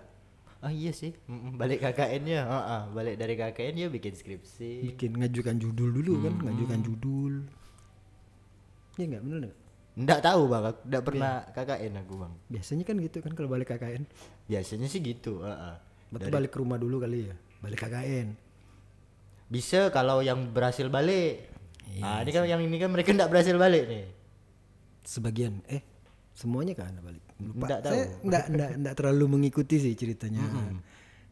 Ah 0.60 0.68
iya 0.68 0.92
sih, 0.92 1.12
balik 1.54 1.80
KKN-nya, 1.80 2.40
ah, 2.42 2.56
ah, 2.64 2.82
balik 2.88 3.16
dari 3.16 3.36
KKN 3.36 3.74
ya 3.78 3.88
bikin 3.88 4.12
skripsi. 4.12 4.84
bikin 4.92 5.12
ngajukan 5.14 5.56
judul 5.56 5.92
dulu 5.92 6.24
kan, 6.24 6.40
ngajukan 6.40 6.80
judul. 6.82 7.34
Ya 8.94 9.04
nggak 9.06 9.22
bener 9.22 9.38
nggak? 9.44 9.56
Nggak 9.94 10.20
tahu 10.26 10.42
bang, 10.50 10.62
nggak 10.74 11.04
pernah 11.06 11.32
KKN 11.54 11.92
aku 12.02 12.14
bang. 12.18 12.32
Biasanya 12.50 12.82
kan 12.82 12.96
gitu 12.98 13.18
kan 13.22 13.32
kalau 13.38 13.46
balik 13.46 13.70
KKN. 13.70 14.02
Biasanya 14.50 14.86
sih 14.90 14.98
gitu. 14.98 15.46
ah, 15.46 15.54
ah. 15.54 15.76
Berarti 16.10 16.30
balik 16.34 16.50
ke 16.50 16.58
rumah 16.58 16.78
dulu 16.78 16.98
kali 16.98 17.30
ya, 17.30 17.34
balik 17.62 17.86
KKN. 17.86 18.34
Bisa 19.46 19.94
kalau 19.94 20.18
yang 20.18 20.50
berhasil 20.50 20.90
balik. 20.90 21.46
ah 22.02 22.26
ini 22.26 22.30
kan 22.34 22.42
yang 22.42 22.58
ini 22.58 22.74
kan 22.80 22.90
mereka 22.90 23.14
nggak 23.14 23.30
berhasil 23.30 23.54
balik 23.54 23.86
nih. 23.86 24.06
Sebagian, 25.06 25.62
eh 25.70 25.86
semuanya 26.34 26.74
kan 26.74 26.90
balik. 26.98 27.22
Lupa. 27.38 27.66
Nggak 27.70 27.80
tahu. 27.86 27.94
Saya 27.94 28.04
nggak 28.18 28.44
nggak 28.50 28.70
nggak 28.82 28.94
terlalu 28.98 29.24
mengikuti 29.30 29.78
sih 29.78 29.94
ceritanya 29.94 30.42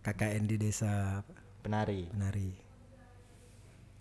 KKN 0.07 0.45
di 0.47 0.57
Desa 0.59 1.19
Penari. 1.63 2.11
Penari. 2.15 2.51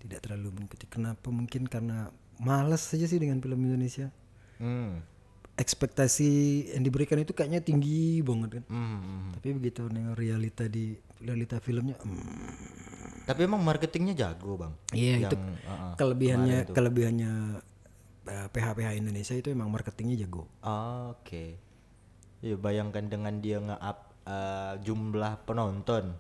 Tidak 0.02 0.20
terlalu 0.22 0.54
mengikuti. 0.54 0.86
Kenapa? 0.86 1.30
Mungkin 1.30 1.66
karena 1.66 2.10
malas 2.42 2.86
saja 2.90 3.06
sih 3.10 3.22
dengan 3.22 3.42
film 3.42 3.58
Indonesia. 3.62 4.10
Hmm. 4.62 5.02
Ekspektasi 5.58 6.30
yang 6.74 6.82
diberikan 6.82 7.18
itu 7.18 7.34
kayaknya 7.34 7.62
tinggi 7.62 8.22
banget 8.22 8.62
kan. 8.62 8.64
Hmm, 8.70 8.98
hmm. 8.98 9.28
Tapi 9.36 9.48
begitu 9.54 9.86
nengok 9.86 10.16
realita 10.16 10.66
di 10.66 10.96
realita 11.20 11.58
filmnya, 11.58 11.98
hmm, 11.98 13.26
Tapi 13.26 13.40
emang 13.46 13.62
marketingnya 13.62 14.16
jago 14.16 14.58
bang. 14.58 14.74
iya 14.92 15.22
itu 15.22 15.36
Yang, 15.38 15.46
ah, 15.64 15.72
ah, 15.72 15.94
kelebihannya 15.94 16.58
tuh. 16.66 16.74
kelebihannya 16.74 17.32
PH-PH 18.26 18.88
Indonesia 18.96 19.36
itu 19.36 19.50
emang 19.50 19.70
marketingnya 19.70 20.18
jago. 20.20 20.46
Oke. 21.10 21.58
Ya 22.42 22.58
bayangkan 22.58 23.06
dengan 23.06 23.38
dia 23.38 23.58
nge-up 23.60 23.98
eh, 24.24 24.74
jumlah 24.82 25.46
penonton 25.46 26.14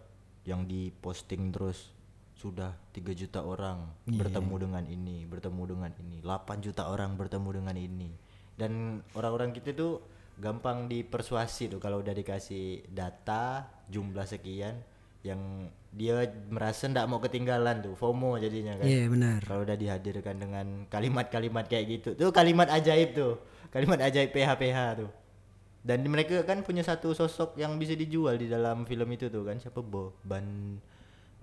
yang 0.43 0.65
diposting 0.65 1.49
terus 1.49 1.93
sudah 2.33 2.73
3 2.91 3.13
juta 3.13 3.41
orang 3.41 3.85
Iya. 4.05 4.17
bertemu 4.21 4.55
dengan 4.59 4.83
ini, 4.85 5.25
bertemu 5.25 5.61
dengan 5.67 5.91
ini, 5.97 6.17
8 6.19 6.57
juta 6.59 6.89
orang 6.89 7.13
bertemu 7.13 7.49
dengan 7.57 7.77
ini. 7.77 8.09
Dan 8.55 9.01
orang-orang 9.15 9.55
kita 9.55 9.73
tuh 9.73 10.01
gampang 10.41 10.89
dipersuasi 10.89 11.69
tuh 11.69 11.79
kalau 11.79 12.01
udah 12.01 12.15
dikasih 12.17 12.89
data 12.89 13.69
jumlah 13.91 14.25
sekian 14.25 14.81
yang 15.21 15.69
dia 15.93 16.25
merasa 16.49 16.89
ndak 16.89 17.05
mau 17.05 17.21
ketinggalan 17.21 17.85
tuh 17.85 17.93
FOMO 17.93 18.41
jadinya 18.41 18.79
kan. 18.79 18.85
Iya 18.89 19.05
benar. 19.11 19.39
Kalau 19.45 19.61
udah 19.61 19.77
dihadirkan 19.77 20.35
dengan 20.41 20.89
kalimat-kalimat 20.89 21.69
kayak 21.69 21.85
gitu, 21.89 22.09
tuh 22.17 22.33
kalimat 22.33 22.65
ajaib 22.73 23.13
tuh, 23.13 23.37
kalimat 23.69 24.01
ajaib 24.01 24.33
PH-PH 24.33 24.79
tuh. 25.03 25.11
Dan 25.81 26.05
mereka 26.09 26.45
kan 26.45 26.61
punya 26.61 26.85
satu 26.85 27.13
sosok 27.13 27.57
yang 27.57 27.77
bisa 27.81 27.97
dijual 27.97 28.37
di 28.37 28.45
dalam 28.49 28.85
film 28.85 29.09
itu 29.13 29.33
tuh 29.33 29.45
kan 29.45 29.57
siapa 29.57 29.81
Bo 29.81 30.13
Ban 30.21 30.77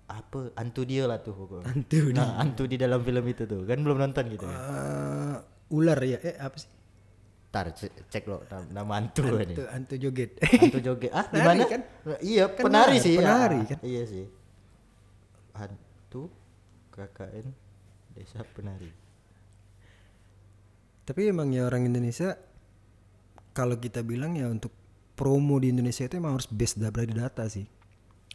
apa 0.08 0.56
antu 0.56 0.88
dia 0.88 1.04
lah 1.04 1.20
tuh 1.20 1.36
pokoknya. 1.36 1.66
Antu 1.68 1.98
nah, 2.16 2.40
antu 2.40 2.64
di 2.64 2.80
dalam 2.80 3.04
film 3.04 3.24
itu 3.28 3.44
tuh 3.44 3.62
kan 3.68 3.78
belum 3.78 3.98
nonton 4.00 4.24
gitu 4.32 4.46
ya. 4.48 4.56
Eh, 4.56 5.36
ular 5.74 5.98
ya, 6.00 6.18
eh 6.24 6.34
apa 6.40 6.56
sih? 6.56 6.70
Tar 7.58 7.74
cek, 7.74 8.22
lo 8.30 8.46
nama, 8.46 8.70
nama 8.70 8.92
antu 9.02 9.26
ini. 9.34 9.50
Antu, 9.50 9.62
antu 9.66 9.94
joget. 9.98 10.38
Antu 10.38 10.78
joget. 10.78 11.10
Ah, 11.10 11.26
di 11.26 11.42
mana? 11.42 11.66
kan? 11.66 11.82
Iya, 12.22 12.54
Kan 12.54 12.70
penari 12.70 12.96
sih. 13.02 13.18
penari 13.18 13.58
ah, 13.58 13.66
kan? 13.66 13.78
Iya 13.82 14.02
sih. 14.06 14.24
Hantu 15.58 16.30
KKN 16.94 17.46
Desa 18.14 18.46
Penari. 18.54 18.94
Tapi 21.02 21.20
emang 21.26 21.50
ya 21.50 21.66
orang 21.66 21.90
Indonesia 21.90 22.38
kalau 23.50 23.74
kita 23.74 24.06
bilang 24.06 24.38
ya 24.38 24.46
untuk 24.46 24.70
promo 25.18 25.58
di 25.58 25.74
Indonesia 25.74 26.06
itu 26.06 26.14
emang 26.14 26.38
harus 26.38 26.46
base 26.46 26.78
dari 26.78 27.10
data 27.10 27.42
sih. 27.50 27.66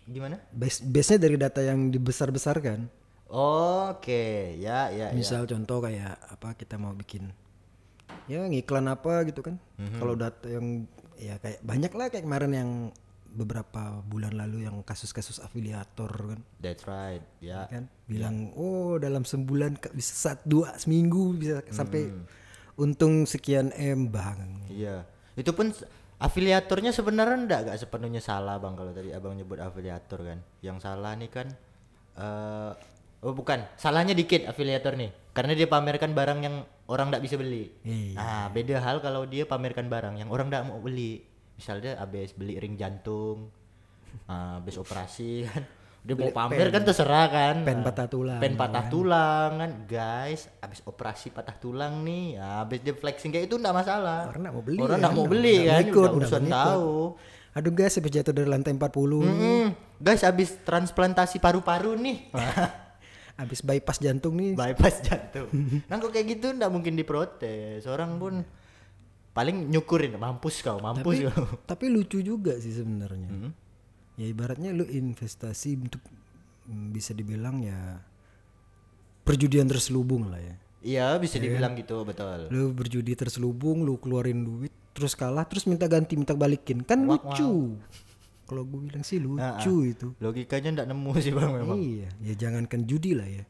Gimana? 0.03 0.35
Base 0.51 0.83
base-nya 0.83 1.31
dari 1.31 1.39
data 1.39 1.63
yang 1.63 1.87
dibesar-besarkan. 1.95 2.91
Oke, 3.31 4.59
ya 4.59 4.91
ya 4.91 5.09
ya. 5.09 5.15
Misal 5.15 5.47
contoh 5.47 5.79
kayak 5.79 6.19
apa 6.27 6.59
kita 6.59 6.75
mau 6.75 6.91
bikin 6.91 7.31
ya 8.27 8.45
ngiklan 8.47 8.87
apa 8.87 9.27
gitu 9.27 9.41
kan. 9.41 9.55
Mhm. 9.77 9.99
Kalau 9.99 10.13
data 10.15 10.47
yang 10.47 10.87
ya 11.17 11.37
kayak 11.37 11.61
banyak 11.61 11.91
lah 11.93 12.07
kayak 12.09 12.25
kemarin 12.25 12.51
yang 12.53 12.71
beberapa 13.33 14.05
bulan 14.05 14.37
lalu 14.37 14.69
yang 14.69 14.77
kasus-kasus 14.85 15.41
afiliator 15.41 16.09
kan. 16.09 16.39
That's 16.61 16.85
right. 16.85 17.25
Ya. 17.41 17.65
kan 17.65 17.89
bilang 18.05 18.53
oh 18.53 19.01
dalam 19.01 19.25
sebulan 19.25 19.81
bisa 19.97 20.13
satu 20.13 20.45
dua 20.45 20.77
seminggu 20.77 21.33
bisa 21.33 21.65
sampai 21.73 22.13
Hmm. 22.13 22.25
untung 22.77 23.25
sekian 23.25 23.73
m 23.73 24.13
bang 24.13 24.69
Iya. 24.69 25.05
Itu 25.33 25.57
pun 25.57 25.73
afiliatornya 26.21 26.93
sebenarnya 26.93 27.37
enggak 27.41 27.59
enggak 27.65 27.77
sepenuhnya 27.81 28.21
salah 28.21 28.61
Bang 28.61 28.77
kalau 28.77 28.93
tadi 28.93 29.09
Abang 29.09 29.33
nyebut 29.33 29.57
afiliator 29.57 30.21
kan. 30.21 30.39
Yang 30.61 30.85
salah 30.85 31.17
nih 31.17 31.29
kan 31.33 31.47
eh 32.13 32.71
oh 33.23 33.33
bukan, 33.33 33.65
salahnya 33.79 34.13
dikit 34.13 34.45
afiliator 34.45 34.93
nih. 34.93 35.09
Karena 35.33 35.57
dia 35.57 35.65
pamerkan 35.65 36.13
barang 36.13 36.39
yang 36.43 36.55
orang 36.87 37.07
tidak 37.11 37.23
bisa 37.23 37.35
beli. 37.39 37.71
Iya. 37.83 38.15
Nah, 38.17 38.45
beda 38.51 38.75
hal 38.83 38.97
kalau 38.99 39.23
dia 39.23 39.47
pamerkan 39.47 39.87
barang 39.87 40.19
yang 40.19 40.29
orang 40.31 40.51
tidak 40.51 40.67
mau 40.67 40.79
beli. 40.83 41.23
Misalnya 41.53 42.01
habis 42.01 42.33
beli 42.33 42.57
ring 42.57 42.75
jantung, 42.75 43.47
ah, 44.31 44.59
habis 44.59 44.75
operasi 44.75 45.47
kan. 45.47 45.63
Dia 46.03 46.19
mau 46.19 46.35
pamer 46.35 46.67
kan 46.67 46.83
terserah 46.83 47.31
kan. 47.31 47.55
pen 47.63 47.79
patah 47.79 48.11
tulang, 48.11 48.41
Pen 48.43 48.59
patah 48.59 48.91
tulang 48.91 49.51
kan, 49.55 49.71
guys. 49.87 50.51
Habis 50.59 50.83
operasi 50.83 51.31
patah 51.31 51.55
tulang 51.55 52.03
nih, 52.03 52.35
ya, 52.35 52.59
habis 52.59 52.83
dia 52.83 52.91
flexing 52.91 53.31
kayak 53.31 53.47
itu 53.47 53.55
enggak 53.55 53.71
masalah. 53.71 54.27
Orang 54.27 54.43
nggak 54.43 54.55
mau 54.59 54.65
beli 54.67 54.79
Orang 54.83 54.99
kan, 54.99 55.03
nggak 55.07 55.15
mau 55.15 55.27
beli 55.31 55.55
kan, 55.63 55.79
ngikut, 55.79 56.03
udah 56.03 56.19
urusan 56.19 56.43
tahu. 56.51 56.95
Aduh 57.55 57.71
guys, 57.71 57.95
habis 57.95 58.11
jatuh 58.11 58.35
dari 58.35 58.49
lantai 58.51 58.75
40. 58.75 58.83
Mm, 59.23 59.67
guys, 60.03 60.27
habis 60.27 60.59
transplantasi 60.67 61.39
paru-paru 61.39 61.95
nih. 61.95 62.17
Habis 63.33 63.65
bypass 63.65 63.97
jantung 63.97 64.37
nih. 64.37 64.53
bypass 64.53 65.01
jantung. 65.01 65.49
Nah 65.89 65.97
kok 65.97 66.13
kayak 66.13 66.37
gitu 66.37 66.53
ndak 66.53 66.69
mungkin 66.69 66.93
diprotes. 66.93 67.85
Orang 67.89 68.21
pun 68.21 68.45
paling 69.33 69.73
nyukurin 69.73 70.13
mampus 70.21 70.61
kau, 70.61 70.77
mampus 70.77 71.17
tapi, 71.17 71.29
kau. 71.33 71.45
tapi 71.71 71.85
lucu 71.89 72.21
juga 72.21 72.53
sih 72.61 72.73
sebenarnya. 72.77 73.53
Ya 74.21 74.25
ibaratnya 74.29 74.69
lu 74.69 74.85
investasi 74.85 75.73
untuk 75.81 76.05
mm, 76.69 76.93
bisa 76.93 77.17
dibilang 77.17 77.65
ya 77.65 77.97
perjudian 79.25 79.65
terselubung 79.65 80.29
lah 80.29 80.37
ya. 80.37 80.55
Iya, 80.83 81.07
bisa 81.15 81.39
dibilang 81.39 81.79
gitu, 81.79 82.03
betul. 82.03 82.51
Lu 82.51 82.75
berjudi 82.75 83.15
terselubung, 83.15 83.87
lu 83.87 83.95
keluarin 83.95 84.43
duit, 84.43 84.75
terus 84.91 85.15
kalah, 85.15 85.47
terus 85.47 85.63
minta 85.63 85.87
ganti, 85.87 86.19
minta 86.19 86.35
balikin. 86.35 86.83
Kan 86.83 87.07
lucu. 87.07 87.79
Kalau 88.53 88.69
gue 88.69 88.79
bilang 88.85 89.01
sih 89.01 89.17
lucu 89.17 89.73
itu. 89.89 90.13
Logikanya 90.21 90.69
ndak 90.77 90.93
nemu 90.93 91.11
sih 91.17 91.33
Bang 91.33 91.57
memang. 91.57 91.73
Iya, 91.73 92.09
ya 92.21 92.33
jangankan 92.37 92.85
judi 92.85 93.17
lah 93.17 93.25
ya. 93.25 93.49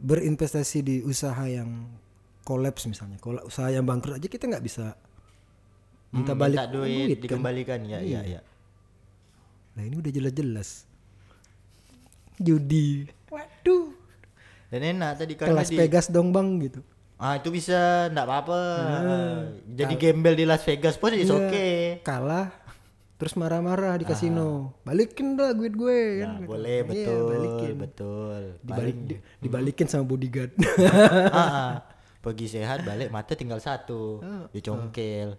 Berinvestasi 0.00 0.78
di 0.80 0.96
usaha 1.04 1.44
yang 1.44 1.92
kolaps 2.40 2.88
misalnya, 2.88 3.20
kalau 3.20 3.44
usaha 3.44 3.68
yang 3.68 3.84
bangkrut 3.84 4.16
aja 4.16 4.24
kita 4.24 4.48
nggak 4.48 4.64
bisa 4.64 4.96
minta 6.08 6.32
Hmm, 6.32 6.40
balik 6.40 6.56
minta 6.56 6.68
duit, 6.68 6.88
duit 6.88 7.16
kan. 7.16 7.22
dikembalikan 7.24 7.80
ya, 7.84 7.98
iya, 8.00 8.20
iya. 8.24 8.40
Nah 9.74 9.82
ini 9.82 9.96
udah 9.96 10.08
jelas-jelas 10.08 10.88
judi. 12.36 13.08
Waduh, 13.28 13.92
Dan 14.68 14.80
enak 14.94 15.10
tadi 15.20 15.32
karena 15.34 15.60
kelas 15.60 15.68
di 15.68 15.76
Vegas 15.76 16.06
dong 16.08 16.32
bang 16.32 16.48
gitu. 16.64 16.80
Ah, 17.14 17.38
itu 17.38 17.48
bisa 17.48 18.10
ndak 18.10 18.24
apa-apa. 18.26 18.58
Jadi 19.70 19.94
gembel 19.94 20.34
di 20.34 20.44
Las 20.44 20.62
Vegas 20.62 20.98
pun 20.98 21.14
is 21.14 21.26
Iya, 21.26 21.38
oke. 21.38 21.68
Kalah, 22.02 22.50
terus 23.24 23.34
marah-marah 23.34 23.96
di 23.96 24.04
kasino. 24.04 24.76
Balikin 24.84 25.32
dah 25.32 25.50
duit 25.50 25.72
gue 25.72 26.00
Nah, 26.20 26.36
kan. 26.36 26.44
boleh 26.44 26.76
Iya, 26.76 26.84
betul, 26.84 27.24
balikin. 27.26 27.74
betul. 27.80 28.40
Dibalik, 28.60 28.96
di- 29.02 29.20
dibalikin 29.40 29.86
sama 29.88 30.04
bodyguard. 30.04 30.52
ah, 31.32 31.40
ah. 31.40 31.72
pergi 32.20 32.48
sehat 32.50 32.84
balik 32.84 33.08
mata 33.08 33.32
tinggal 33.32 33.60
satu 33.60 34.16
dicongkel 34.48 35.36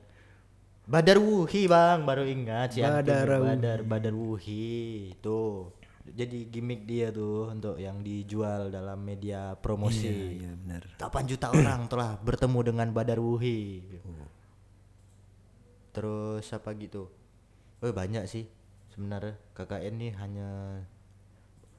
Badar 0.86 1.18
Wuhi 1.18 1.66
bang 1.66 2.06
baru 2.06 2.22
ingat 2.22 2.78
si 2.78 2.86
Antum 2.86 3.02
Badar 3.02 3.26
tuh, 3.26 3.42
Badar 3.42 3.80
Badar 3.82 4.14
Wuhi 4.14 4.70
tuh 5.18 5.74
jadi 6.06 6.46
gimmick 6.46 6.86
dia 6.86 7.10
tuh 7.10 7.50
untuk 7.50 7.82
yang 7.82 8.06
dijual 8.06 8.70
dalam 8.70 9.02
media 9.02 9.58
promosi 9.58 10.38
Iya 10.38 10.54
benar. 10.56 10.82
8 11.02 11.26
juta 11.26 11.50
orang 11.50 11.90
telah 11.90 12.22
bertemu 12.22 12.60
dengan 12.64 12.88
Badar 12.94 13.18
Wuhi 13.18 13.82
terus 15.90 16.46
apa 16.52 16.70
gitu 16.76 17.10
oh 17.84 17.92
banyak 17.92 18.24
sih 18.30 18.46
sebenarnya 18.94 19.36
KKN 19.58 19.94
nih 20.00 20.12
hanya 20.20 20.48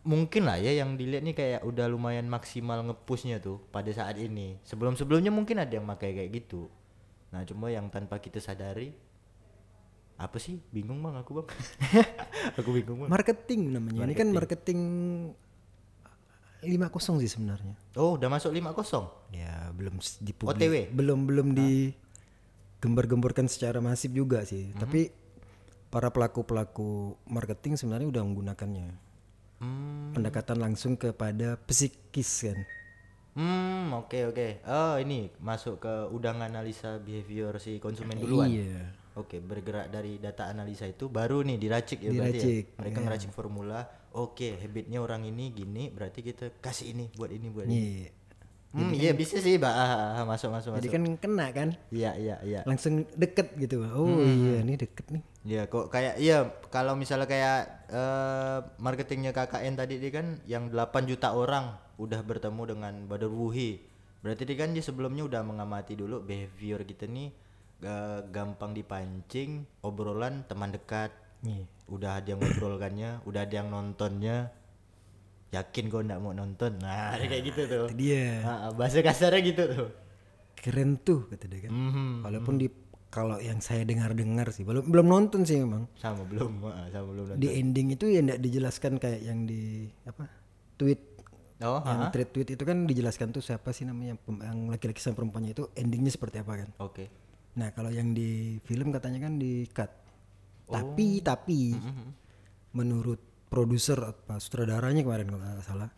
mungkin 0.07 0.47
lah 0.47 0.61
ya 0.61 0.71
yang 0.77 0.95
dilihat 0.95 1.25
nih 1.27 1.35
kayak 1.35 1.61
udah 1.67 1.91
lumayan 1.91 2.31
maksimal 2.31 2.79
ngepushnya 2.87 3.43
tuh 3.43 3.59
pada 3.75 3.91
saat 3.91 4.21
ini 4.21 4.61
sebelum 4.63 4.95
sebelumnya 4.95 5.35
mungkin 5.35 5.59
ada 5.59 5.73
yang 5.73 5.87
pakai 5.89 6.15
kayak 6.15 6.31
gitu 6.31 6.71
nah 7.35 7.43
cuma 7.43 7.73
yang 7.75 7.91
tanpa 7.91 8.23
kita 8.23 8.39
sadari 8.39 8.95
apa 10.17 10.41
sih 10.41 10.57
bingung 10.73 11.03
bang 11.05 11.21
aku 11.21 11.43
bang 11.43 11.49
aku 12.59 12.71
bingung 12.73 13.05
bang 13.05 13.11
Marketing 13.13 13.77
namanya. 13.77 14.09
Ini 14.09 14.15
kan 14.17 14.29
marketing 14.33 14.81
50 16.65 17.23
sih 17.23 17.31
sebenarnya. 17.31 17.77
oh 18.01 18.17
udah 18.17 18.33
masuk 18.33 18.51
5-0 18.51 19.37
Ya 19.37 19.71
belum 19.77 20.01
dipublik. 20.25 20.57
OTW? 20.57 20.75
Belum 20.97 21.29
belum 21.29 21.53
di 21.53 21.93
gembar-gemborkan 22.81 23.47
secara 23.47 23.79
masif 23.85 24.09
juga 24.11 24.43
sih. 24.49 24.73
Mhm. 24.73 24.81
Tapi 24.81 25.01
para 25.97 26.13
pelaku-pelaku 26.13 27.17
marketing 27.25 27.81
sebenarnya 27.81 28.13
udah 28.13 28.23
menggunakannya. 28.29 28.93
hmm 29.65 30.13
Pendekatan 30.13 30.61
langsung 30.61 30.93
kepada 31.01 31.57
psikis 31.65 32.45
kan. 32.45 32.59
Hmm, 33.33 33.97
oke 33.97 34.29
oke. 34.29 34.61
Oh, 34.69 35.01
ini 35.01 35.33
masuk 35.41 35.81
ke 35.81 35.95
udang 36.13 36.45
analisa 36.45 37.01
behavior 37.01 37.57
si 37.57 37.81
konsumen 37.81 38.21
duluan. 38.21 38.53
Iya. 38.53 38.93
Oke, 39.17 39.41
bergerak 39.41 39.89
dari 39.89 40.21
data 40.21 40.53
analisa 40.53 40.85
itu 40.85 41.09
baru 41.09 41.41
nih 41.41 41.57
diracik 41.57 42.05
ya 42.05 42.13
berarti 42.13 42.45
ya. 42.45 42.77
Mereka 42.77 42.99
ngeracik 43.01 43.33
formula. 43.33 43.81
Oke, 44.13 44.61
habitnya 44.61 45.01
orang 45.01 45.25
ini 45.25 45.49
gini, 45.49 45.89
berarti 45.89 46.21
kita 46.21 46.61
kasih 46.61 46.93
ini 46.93 47.09
buat 47.17 47.33
ini 47.33 47.49
buat 47.49 47.65
ini. 47.65 48.05
Iya. 48.69 48.83
Hmm, 48.83 48.93
iya 48.93 49.13
bisa 49.13 49.37
sih, 49.37 49.57
Mbak. 49.57 49.73
Ah, 49.73 49.89
ah, 50.17 50.25
masuk 50.25 50.51
masuk 50.51 50.77
Jadi 50.77 50.89
masuk. 50.89 50.93
kan 50.93 51.03
kena 51.19 51.47
kan. 51.51 51.69
Iya, 51.89 52.11
iya, 52.15 52.37
iya. 52.43 52.61
Langsung 52.63 53.09
deket 53.15 53.57
gitu. 53.57 53.81
Oh 53.85 54.05
Hmm. 54.05 54.27
iya 54.45 54.61
ini 54.61 54.75
deket 54.75 55.07
nih. 55.09 55.23
Iya, 55.47 55.63
kok 55.67 55.89
kayak 55.89 56.19
iya 56.19 56.39
kalau 56.69 56.93
misalnya 56.93 57.25
kayak 57.25 57.59
eh, 57.89 58.59
marketingnya 58.77 59.31
KKN 59.31 59.75
tadi 59.75 59.97
dia 59.97 60.11
kan 60.11 60.27
yang 60.45 60.69
8 60.69 61.07
juta 61.07 61.31
orang 61.31 61.71
udah 61.97 62.21
bertemu 62.21 62.63
dengan 62.67 62.95
Badar 63.07 63.31
Wuhi. 63.31 63.81
Berarti 64.21 64.43
dia 64.43 64.59
kan 64.59 64.75
dia 64.75 64.83
sebelumnya 64.83 65.23
udah 65.23 65.41
mengamati 65.41 65.95
dulu 65.95 66.21
behavior 66.21 66.83
kita 66.83 67.07
nih 67.07 67.31
ga- 67.79 68.27
gampang 68.27 68.75
dipancing, 68.75 69.65
obrolan 69.81 70.45
teman 70.45 70.69
dekat. 70.69 71.15
Iya. 71.41 71.65
Udah 71.87 72.19
ada 72.19 72.29
yang 72.29 72.43
ngobrolkannya, 72.43 73.23
udah 73.23 73.41
ada 73.41 73.55
yang 73.55 73.71
nontonnya. 73.71 74.51
Yakin 75.55 75.85
kau 75.87 76.03
ndak 76.03 76.19
mau 76.19 76.35
nonton. 76.35 76.79
Nah, 76.83 77.15
kayak 77.31 77.43
gitu 77.55 77.63
tuh. 77.71 77.87
Itu 77.91 77.97
dia. 77.97 78.43
Ah, 78.43 78.71
bahasa 78.75 78.99
kasarnya 79.01 79.41
gitu 79.43 79.63
tuh. 79.71 79.89
Keren 80.59 80.99
tuh 80.99 81.31
kata 81.31 81.47
dia 81.47 81.69
kan. 81.69 81.73
Mhm. 81.73 82.27
Walaupun 82.27 82.55
di 82.59 82.67
kalau 83.07 83.39
yang 83.41 83.63
saya 83.63 83.87
dengar-dengar 83.87 84.51
sih 84.53 84.67
belum 84.67 84.91
belum 84.91 85.07
nonton 85.07 85.47
sih 85.47 85.63
memang. 85.63 85.87
Sama 85.97 86.27
belum, 86.27 86.61
sama 86.91 87.07
belum 87.07 87.25
nonton. 87.33 87.41
Di 87.41 87.49
ending 87.57 87.95
itu 87.95 88.11
ya 88.11 88.21
enggak 88.21 88.41
dijelaskan 88.43 88.93
kayak 88.99 89.21
yang 89.23 89.47
di 89.47 89.89
apa? 90.05 90.27
tweet 90.77 91.01
Oh, 91.65 91.81
yang 91.89 92.13
tweet 92.13 92.37
tweet 92.37 92.49
itu 92.53 92.65
kan 92.69 92.85
dijelaskan 92.85 93.33
tuh 93.33 93.41
siapa 93.41 93.73
sih 93.73 93.89
namanya 93.89 94.21
yang 94.29 94.69
laki-laki 94.69 95.01
sama 95.01 95.17
perempuannya 95.17 95.57
itu 95.57 95.65
endingnya 95.73 96.13
seperti 96.13 96.45
apa 96.45 96.53
kan. 96.67 96.69
oke. 96.85 97.05
Nah, 97.57 97.73
kalau 97.73 97.89
yang 97.89 98.13
di 98.13 98.61
film 98.61 98.93
katanya 98.93 99.25
kan 99.25 99.41
di 99.41 99.65
cut. 99.73 99.89
Tapi 100.69 101.25
tapi 101.25 101.73
menurut 102.77 103.21
produser 103.57 103.97
apa 104.13 104.37
sutradaranya 104.37 105.01
kemarin 105.01 105.33
kalau 105.33 105.41
nggak 105.41 105.65
salah, 105.65 105.89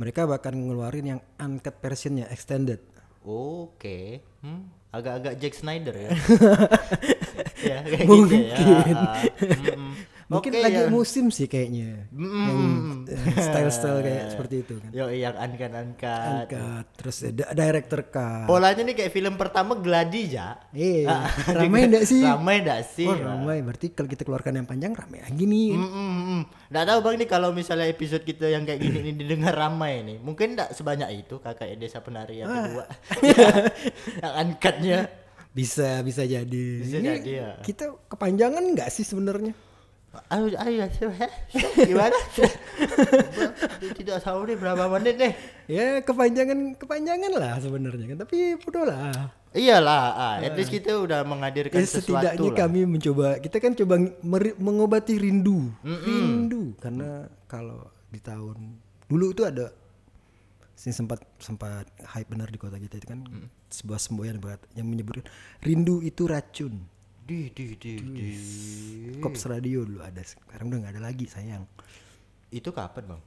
mereka 0.00 0.24
bakal 0.24 0.56
ngeluarin 0.56 1.12
yang 1.12 1.20
uncut 1.36 1.76
versionnya 1.76 2.24
extended. 2.32 2.80
Oke, 3.20 4.24
hmm, 4.40 4.88
agak-agak 4.96 5.36
Jack 5.36 5.54
Snyder 5.60 5.92
ya. 5.92 6.10
ya 7.68 7.78
kayak 7.84 8.08
Mungkin. 8.08 8.40
gitu 8.48 8.62
ya. 8.64 8.80
Mm, 9.76 9.92
Mungkin 10.26 10.58
oke 10.58 10.62
lagi 10.62 10.82
ya. 10.82 10.90
musim 10.90 11.30
sih 11.30 11.46
kayaknya. 11.46 12.10
Yang 12.10 12.58
eh, 13.14 13.38
style-style 13.46 14.00
kayak 14.02 14.24
seperti 14.34 14.54
itu 14.66 14.74
kan. 14.82 14.90
Yo, 14.90 15.06
yang 15.14 15.38
angkat-angkat. 15.38 16.50
Terus 16.98 17.16
ada 17.30 17.46
director 17.54 18.00
cut. 18.10 18.50
Polanya 18.50 18.82
nih 18.82 18.94
kayak 18.98 19.12
film 19.14 19.38
pertama 19.38 19.78
Gladi 19.78 20.34
ya. 20.34 20.58
Iya, 20.74 21.30
ramai 21.62 21.86
enggak 21.86 22.10
sih? 22.10 22.26
Ramai 22.26 22.58
enggak 22.58 22.82
sih? 22.90 23.06
Oh, 23.06 23.14
ramai. 23.14 23.62
Berarti 23.62 23.94
kalau 23.94 24.10
kita 24.10 24.26
keluarkan 24.26 24.58
yang 24.58 24.66
panjang 24.66 24.98
ramai 24.98 25.22
lagi 25.22 25.46
nih. 25.46 25.78
Mm, 25.78 25.90
mm, 25.94 26.10
mm. 26.18 26.42
Nggak 26.74 26.84
tahu 26.90 26.98
bang 27.06 27.16
nih 27.22 27.28
kalau 27.30 27.48
misalnya 27.54 27.86
episode 27.86 28.24
kita 28.26 28.50
yang 28.50 28.66
kayak 28.66 28.82
gini 28.82 28.98
ini 29.06 29.12
didengar 29.14 29.54
ramai 29.54 30.02
nih, 30.02 30.18
mungkin 30.18 30.58
enggak 30.58 30.74
sebanyak 30.74 31.22
itu 31.22 31.38
kakak 31.38 31.70
desa 31.78 32.02
penari 32.02 32.42
yang 32.42 32.50
kedua, 32.50 32.84
yang 33.22 34.34
angkatnya. 34.34 34.98
Bisa, 35.56 36.04
bisa 36.04 36.20
jadi. 36.28 36.66
Bisa 36.84 37.00
Ini 37.00 37.08
jadi 37.16 37.30
ya. 37.32 37.50
Kita 37.64 37.88
kepanjangan 38.12 38.60
nggak 38.76 38.92
sih 38.92 39.08
sebenarnya? 39.08 39.56
Ayo, 40.26 40.46
ayo, 40.58 40.80
ayo, 40.86 41.08
heh, 41.12 41.32
gimana? 41.84 42.16
Tidak 43.98 44.18
tahu 44.20 44.40
nih 44.46 44.56
berapa 44.56 44.84
menit 44.88 45.14
nih. 45.16 45.32
Ya 45.66 45.86
kepanjangan 46.00 46.74
kepanjangan 46.76 47.32
lah 47.36 47.58
sebenarnya 47.58 48.04
kan. 48.14 48.18
Tapi 48.22 48.56
bodoh 48.60 48.84
lah. 48.86 49.30
Iyalah, 49.56 50.04
ah, 50.12 50.34
at 50.44 50.52
least 50.52 50.68
kita 50.68 51.00
udah 51.00 51.24
menghadirkan 51.24 51.80
Ya, 51.80 51.88
sesuatu 51.88 52.20
setidaknya 52.20 52.50
lah. 52.52 52.58
kami 52.60 52.80
mencoba. 52.84 53.26
Kita 53.40 53.56
kan 53.56 53.72
coba 53.72 53.94
mengobati 54.60 55.16
rindu, 55.16 55.72
rindu. 55.80 56.76
Karena 56.76 57.24
kalau 57.48 57.88
di 58.12 58.20
tahun 58.20 58.76
dulu 59.08 59.32
itu 59.32 59.48
ada 59.48 59.72
sih 60.76 60.92
sempat 60.92 61.24
sempat 61.40 61.88
hype 62.04 62.28
benar 62.28 62.52
di 62.52 62.60
kota 62.60 62.76
kita 62.76 63.00
itu 63.00 63.08
kan 63.08 63.24
sebuah 63.72 63.96
semboyan 63.96 64.36
buat 64.36 64.60
yang 64.76 64.84
menyebutkan 64.92 65.24
rindu 65.64 66.04
itu 66.04 66.28
racun. 66.28 66.84
Di, 67.26 67.50
di, 67.50 67.74
di, 67.74 67.92
di. 67.98 68.28
Kops 69.18 69.50
radio 69.50 69.82
dulu 69.82 69.98
ada, 69.98 70.22
sekarang 70.22 70.70
udah 70.70 70.78
nggak 70.86 70.94
ada 70.94 71.02
lagi 71.02 71.26
sayang. 71.26 71.66
Itu 72.54 72.70
kapan 72.70 73.10
bang? 73.10 73.22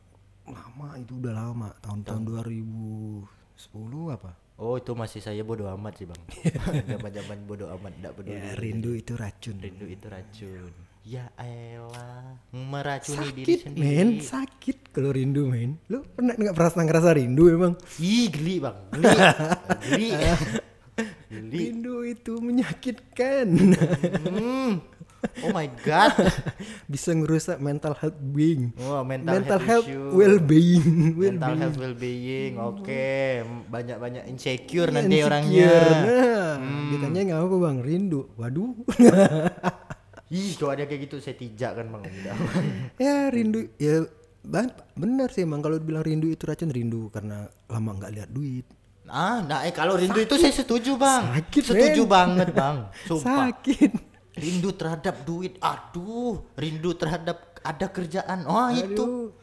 lama 0.49 0.97
itu 0.97 1.13
udah 1.21 1.33
lama 1.33 1.69
tahun-tahun 1.77 2.21
2010 2.25 4.17
apa 4.17 4.33
Oh 4.59 4.75
itu 4.75 4.91
masih 4.91 5.23
saya 5.23 5.39
bodoh 5.39 5.71
amat 5.71 6.03
sih 6.03 6.03
bang. 6.03 6.19
Zaman-zaman 6.91 7.47
bodoh 7.47 7.71
amat, 7.79 7.95
tidak 7.95 8.11
peduli. 8.19 8.35
ya 8.35 8.59
rindu 8.59 8.91
itu 8.91 9.15
racun 9.15 9.55
Rindu 9.55 9.87
itu 9.87 10.05
racun. 10.11 10.73
Ya 11.07 11.31
elah, 11.39 12.35
meracuni 12.51 13.31
diri 13.31 13.55
sakit 13.55 13.59
sendiri. 13.71 13.87
men 13.87 14.09
sakit 14.19 14.77
kalau 14.91 15.15
rindu 15.15 15.47
men 15.47 15.79
lu 15.87 16.03
pernah 16.03 16.35
nggak 16.35 16.51
pernah 16.51 16.83
ngerasa 16.91 17.09
rindu 17.15 17.43
emang 17.47 17.73
Ih 18.03 18.27
geli 18.27 18.59
bang, 18.59 18.77
geli, 18.91 19.07
geli, 19.95 20.09
rindu 21.29 22.03
itu 22.03 22.37
menyakitkan 22.37 23.47
Hmm. 24.21 24.79
Oh 25.43 25.51
my 25.51 25.67
god. 25.83 26.15
bisa 26.91 27.11
ngerusak 27.11 27.59
mental 27.59 27.91
health 27.91 28.15
being 28.31 28.71
Wah, 28.79 29.03
mental, 29.03 29.35
mental 29.35 29.59
health, 29.59 29.83
health 29.83 30.15
well 30.15 30.39
being 30.39 31.11
mental 31.11 31.59
health 31.59 31.75
well 31.75 31.91
being. 31.91 32.55
Oke, 32.55 33.43
banyak-banyak 33.67 34.31
insecure 34.31 34.87
nanti 34.87 35.19
Insecure. 35.19 35.27
orangnya. 35.27 35.73
Nah, 35.75 36.51
Hmm. 36.55 36.87
ditanya 36.89 37.19
nggak 37.25 37.39
apa 37.41 37.55
bang 37.57 37.77
rindu 37.79 38.21
waduh 38.35 38.71
Ih, 40.31 40.53
kalau 40.55 40.71
ada 40.71 40.85
kayak 40.85 41.09
gitu 41.09 41.19
saya 41.19 41.35
tijak 41.35 41.71
kan 41.73 41.85
bang. 41.89 42.03
Udah. 42.05 42.35
ya 43.03 43.15
rindu 43.27 43.59
ya 43.75 44.07
benar 44.95 45.29
sih 45.29 45.43
emang 45.43 45.59
kalau 45.59 45.75
bilang 45.77 45.99
rindu 45.99 46.31
itu 46.31 46.47
racun 46.47 46.71
rindu 46.71 47.11
karena 47.11 47.43
lama 47.67 47.91
nggak 47.91 48.11
lihat 48.15 48.29
duit 48.31 48.63
Ah, 49.09 49.41
nah 49.41 49.61
eh 49.61 49.71
kalau 49.71 49.93
rindu 49.93 50.17
itu 50.17 50.35
saya 50.35 50.53
setuju 50.53 50.95
bang. 50.95 51.23
Sakit, 51.35 51.63
setuju 51.65 52.01
men. 52.01 52.09
banget 52.09 52.47
bang. 52.51 52.77
Sumpah. 53.09 53.49
sakit 53.51 53.91
Rindu 54.31 54.71
terhadap 54.71 55.15
duit. 55.23 55.59
Aduh, 55.59 56.47
rindu 56.55 56.93
terhadap 56.93 57.37
ada 57.59 57.87
kerjaan. 57.87 58.45
Oh 58.45 58.69
itu, 58.69 59.33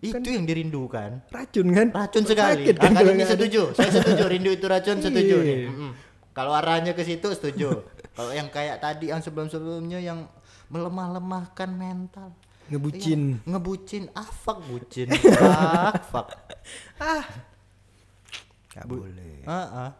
itu 0.00 0.26
yang 0.26 0.42
dirindukan. 0.42 1.22
racun 1.28 1.70
kan 1.70 1.86
Racun 1.88 2.24
sekali. 2.24 2.66
Sakit 2.66 2.74
Ah, 2.74 2.82
kan 2.82 2.92
kalau 2.92 3.12
ini 3.12 3.22
ada. 3.22 3.30
setuju. 3.30 3.62
Saya 3.72 3.90
setuju. 3.92 4.22
Rindu 4.26 4.50
itu 4.50 4.66
racun 4.66 4.98
setuju 4.98 5.36
Iya. 5.36 5.46
nih. 5.46 5.58
Mm-mm. 5.68 5.90
Kalau 6.30 6.50
arahnya 6.50 6.92
ke 6.92 7.02
situ 7.02 7.30
setuju. 7.30 7.84
Kalau 8.10 8.32
yang 8.32 8.48
kayak 8.48 8.80
tadi 8.80 9.08
yang 9.08 9.20
sebelum-sebelumnya 9.20 9.98
yang 9.98 10.26
melemah-lemahkan 10.68 11.70
mental. 11.70 12.30
ngebucin 12.66 13.34
Iya, 13.36 13.50
ngebucin. 13.50 14.02
Ah 14.12 14.22
fuck 14.24 14.62
bucin. 14.64 15.10
fuck 16.06 16.30
fuck. 18.70 18.76
nggak 18.76 18.86
boleh 18.86 19.34
Ah, 19.44 19.54
ah. 19.84 19.90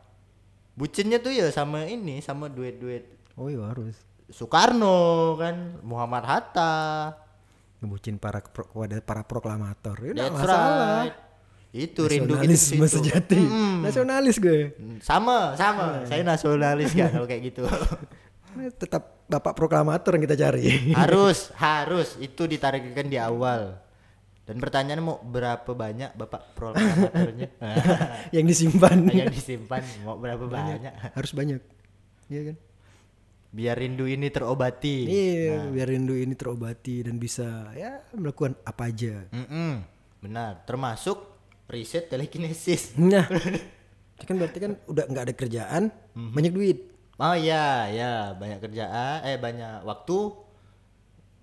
Bucinnya 0.73 1.19
tuh 1.19 1.29
ya 1.31 1.51
sama 1.51 1.85
ini, 1.85 2.23
sama 2.23 2.47
duit-duit 2.47 3.05
oh 3.35 3.47
iya 3.47 3.67
harus 3.67 3.99
Soekarno 4.31 5.35
kan, 5.37 5.83
Muhammad 5.83 6.23
Hatta. 6.23 6.75
ngebucin 7.81 8.15
para 8.15 8.39
pro, 8.41 8.69
para 9.01 9.25
proklamator 9.25 9.97
ya 10.01 10.13
That's 10.15 10.31
masalah 10.31 11.09
right. 11.09 11.17
Itu 11.71 12.05
rindu 12.05 12.35
itu 12.37 12.83
sejati 12.83 13.39
nasionalis 13.81 14.37
gue 14.37 14.75
Mm, 14.75 14.99
Sama, 15.01 15.55
sama. 15.55 16.03
Saya 16.05 16.23
nasionalis 16.23 16.93
kan 16.93 17.11
kalau 17.11 17.27
kayak 17.27 17.43
gitu. 17.47 17.65
tetap 18.83 19.23
bapak 19.27 19.55
proklamator 19.55 20.19
yang 20.19 20.27
kita 20.27 20.37
cari 20.37 20.91
harus, 20.93 21.55
harus 21.55 22.19
itu 22.19 22.43
ditargetkan 22.45 23.07
di 23.07 23.15
awal. 23.15 23.79
Dan 24.51 24.59
pertanyaan 24.59 24.99
mau 25.01 25.17
berapa 25.17 25.71
banyak 25.71 26.11
Bapak 26.13 26.43
proklamatornya? 26.53 27.49
yang 28.35 28.45
disimpan 28.45 28.99
yang 29.15 29.31
disimpan 29.31 29.79
mau 30.03 30.19
berapa 30.19 30.43
banyak? 30.43 31.15
harus 31.15 31.31
banyak 31.31 31.63
iya 32.27 32.51
kan 32.51 32.57
Biar 33.51 33.75
rindu 33.75 34.07
ini 34.07 34.27
terobati. 34.27 35.07
iya 35.07 35.67
biar 35.67 35.87
rindu 35.89 36.15
ini 36.15 36.35
terobati 36.35 37.03
dan 37.03 37.15
bisa 37.17 37.71
ya 37.73 38.03
melakukan 38.13 38.55
apa 38.61 38.87
aja 38.87 39.27
Mm-mm, 39.31 39.83
benar, 40.21 40.63
termasuk 40.63 41.19
riset 41.67 42.07
telekinesis. 42.07 42.95
nah 42.99 43.27
itu 44.13 44.25
kan 44.25 44.35
berarti 44.35 44.59
kan 44.61 44.73
udah 44.85 45.05
nggak 45.05 45.25
ada 45.25 45.35
kerjaan 45.35 45.83
Mhm. 46.11 46.31
banyak 46.31 46.53
duit 46.53 46.79
Oh 47.17 47.37
iya, 47.37 47.85
ya 47.87 48.11
banyak 48.33 48.59
kerjaan, 48.61 49.21
eh 49.23 49.37
banyak 49.37 49.85
waktu. 49.85 50.19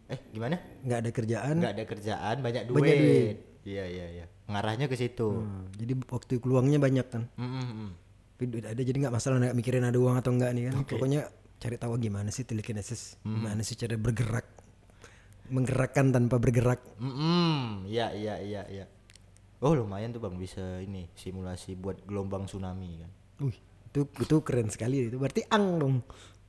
Eh 0.08 0.20
gimana? 0.32 0.56
nggak 0.82 1.00
ada 1.00 1.12
kerjaan 1.12 1.56
Nggak 1.60 1.74
ada 1.74 1.84
kerjaan, 1.84 2.36
banyak 2.40 2.64
duit. 2.66 2.80
Banyak 2.80 2.98
duit. 2.98 3.38
Iya 3.64 3.84
iya 3.86 4.06
iya. 4.14 4.26
Ngarahnya 4.48 4.88
ke 4.88 4.96
situ. 4.96 5.28
Hmm, 5.44 5.68
jadi 5.74 5.94
waktu 6.02 6.40
luangnya 6.42 6.80
banyak 6.80 7.06
kan 7.06 7.28
Mm-mm-mm. 7.36 7.90
tapi 8.32 8.44
duit 8.48 8.64
ada 8.64 8.78
jadi 8.78 8.96
nggak 8.98 9.12
masalah 9.12 9.42
nggak 9.42 9.56
mikirin 9.56 9.84
ada 9.84 9.98
uang 9.98 10.16
atau 10.16 10.32
enggak 10.32 10.54
nih 10.54 10.64
kan 10.68 10.86
pokoknya 10.86 11.22
cari 11.58 11.76
tahu 11.76 11.98
gimana 11.98 12.30
sih 12.30 12.46
telekinesis 12.46 13.18
Mhm. 13.26 13.34
gimana 13.34 13.62
sih 13.62 13.74
cara 13.74 13.98
bergerak 13.98 14.46
menggerakkan 15.48 16.12
tanpa 16.12 16.38
bergerak 16.38 16.80
Mm-mm. 16.98 17.84
Iya 17.84 18.14
iya 18.14 18.36
iya 18.40 18.62
iya. 18.68 18.86
Oh 19.58 19.74
lumayan 19.74 20.12
tuh 20.12 20.22
bang 20.22 20.38
bisa 20.38 20.62
ini 20.80 21.10
simulasi 21.12 21.74
buat 21.74 22.04
gelombang 22.04 22.46
tsunami 22.46 23.02
kan. 23.02 23.12
Wih, 23.42 23.58
itu 23.90 24.00
itu 24.06 24.36
keren 24.42 24.70
sekali 24.70 25.08
itu 25.08 25.18
berarti 25.18 25.42
ang 25.50 25.66
dong 25.76 25.96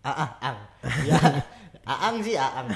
Ah 0.01 0.15
ah 0.15 0.31
ang. 0.45 0.59
Ya. 1.09 1.19
Aang 1.89 2.21
sih 2.21 2.37
aang. 2.37 2.69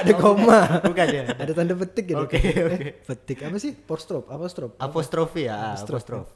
ada 0.00 0.12
koma. 0.16 0.80
Bukan 0.80 1.06
ya. 1.12 1.24
ada 1.36 1.52
tanda 1.52 1.76
petik 1.76 2.16
gitu. 2.16 2.24
Oke, 2.24 2.40
oke. 2.40 3.04
petik 3.04 3.44
apa 3.44 3.60
sih? 3.60 3.76
Apostrof 3.76 4.24
apostrof. 4.32 4.72
Apostrofi 4.80 5.44
ya, 5.44 5.76
apostrof. 5.76 6.32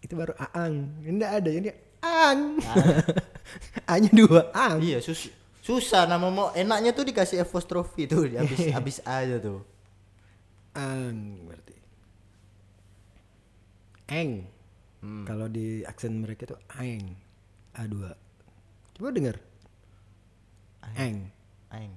itu 0.00 0.16
baru 0.16 0.32
aang. 0.40 1.04
Ini 1.04 1.12
nggak 1.20 1.34
ada 1.44 1.50
ini 1.52 1.70
ang 2.00 2.56
a 3.84 3.94
nya 4.00 4.08
dua 4.08 4.48
ang 4.56 4.80
Iya 4.80 5.04
sus 5.04 5.28
susah 5.60 6.08
nama 6.08 6.32
mau 6.32 6.48
enaknya 6.56 6.96
tuh 6.96 7.04
dikasih 7.04 7.44
apostrofi 7.44 8.08
tuh 8.08 8.24
di 8.24 8.40
habis 8.40 8.60
habis 8.76 8.96
aja 9.04 9.36
tuh. 9.36 9.60
ang 10.72 11.44
berarti. 11.44 11.76
Eng. 14.10 14.48
Hmm. 15.00 15.24
kalau 15.24 15.48
di 15.48 15.80
aksen 15.84 16.20
mereka 16.20 16.44
itu 16.48 16.56
eng 16.80 17.16
a 17.76 17.84
dua. 17.84 18.12
Coba 18.96 19.12
dengar 19.12 19.36
eng 20.94 21.28
Aing. 21.70 21.94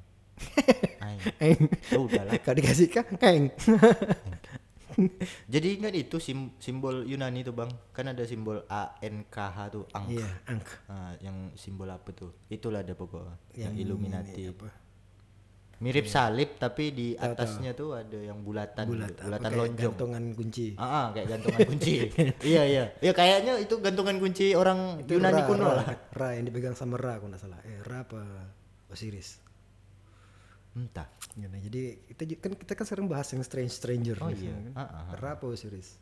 Aing. 1.00 1.20
eng 1.40 1.60
Oh, 1.94 2.06
udah 2.06 2.24
lah. 2.24 2.38
kalau 2.40 2.58
dikasih 2.58 2.88
kah 2.88 3.02
eng 3.24 3.50
Jadi 5.48 5.82
ingat 5.82 5.94
itu 5.96 6.22
sim- 6.22 6.54
simbol 6.58 7.02
Yunani 7.04 7.42
tuh 7.42 7.50
bang, 7.52 7.66
kan 7.90 8.06
ada 8.06 8.22
simbol 8.24 8.62
A 8.68 8.94
N 9.02 9.26
K 9.26 9.38
H 9.42 9.58
tuh 9.68 9.90
ang. 9.90 10.06
iya 10.06 10.30
ang 10.46 10.62
Ah, 10.86 11.18
yang 11.18 11.34
simbol 11.56 11.90
apa 11.90 12.14
tuh? 12.14 12.30
Itulah 12.46 12.80
ada 12.80 12.94
pokoknya. 12.94 13.34
Yang, 13.52 13.58
Yang 13.58 13.74
Illuminati. 13.80 14.38
ini 14.38 14.54
apa? 14.54 14.70
Mirip 15.76 16.06
salib 16.06 16.56
tapi 16.56 16.94
di 16.94 17.08
atasnya 17.12 17.74
tuh 17.74 17.92
ada 17.92 18.16
yang 18.16 18.40
bulatan, 18.40 18.86
gitu, 18.88 19.20
bulatan 19.20 19.42
kayak 19.44 19.58
lonjong. 19.58 19.82
gantungan 19.90 20.24
kunci 20.32 20.68
Ah, 20.78 20.86
ah, 20.86 21.06
kayak 21.12 21.28
gantungan 21.28 21.60
kunci. 21.66 21.94
iya 22.54 22.62
iya. 22.64 22.84
Ya 23.02 23.12
kayaknya 23.12 23.58
itu 23.58 23.76
gantungan 23.80 24.16
kunci 24.16 24.54
orang 24.54 25.02
Itu 25.02 25.18
Yunani 25.18 25.42
Ra, 25.42 25.50
kuno 25.50 25.66
Ra, 25.66 25.74
lah. 25.76 25.86
Ra 26.14 26.28
yang 26.32 26.46
dipegang 26.46 26.72
sama 26.72 26.96
Ra 26.96 27.18
kalau 27.18 27.34
nggak 27.34 27.42
salah 27.42 27.60
eh 27.66 27.82
Ra 27.82 28.00
apa 28.00 28.22
Osiris 28.94 29.42
Entah. 30.74 31.06
Ya, 31.38 31.46
nah, 31.54 31.62
jadi 31.62 32.02
kita 32.10 32.26
kan 32.42 32.52
kita 32.58 32.74
kan 32.74 32.86
sering 32.90 33.06
bahas 33.06 33.30
yang 33.30 33.46
strange 33.46 33.70
stranger 33.78 34.18
Oh 34.26 34.34
iya. 34.34 34.58
kan. 34.74 34.74
Ah, 34.74 35.14
ah, 35.14 35.36
ah. 35.38 35.46
Osiris 35.46 36.02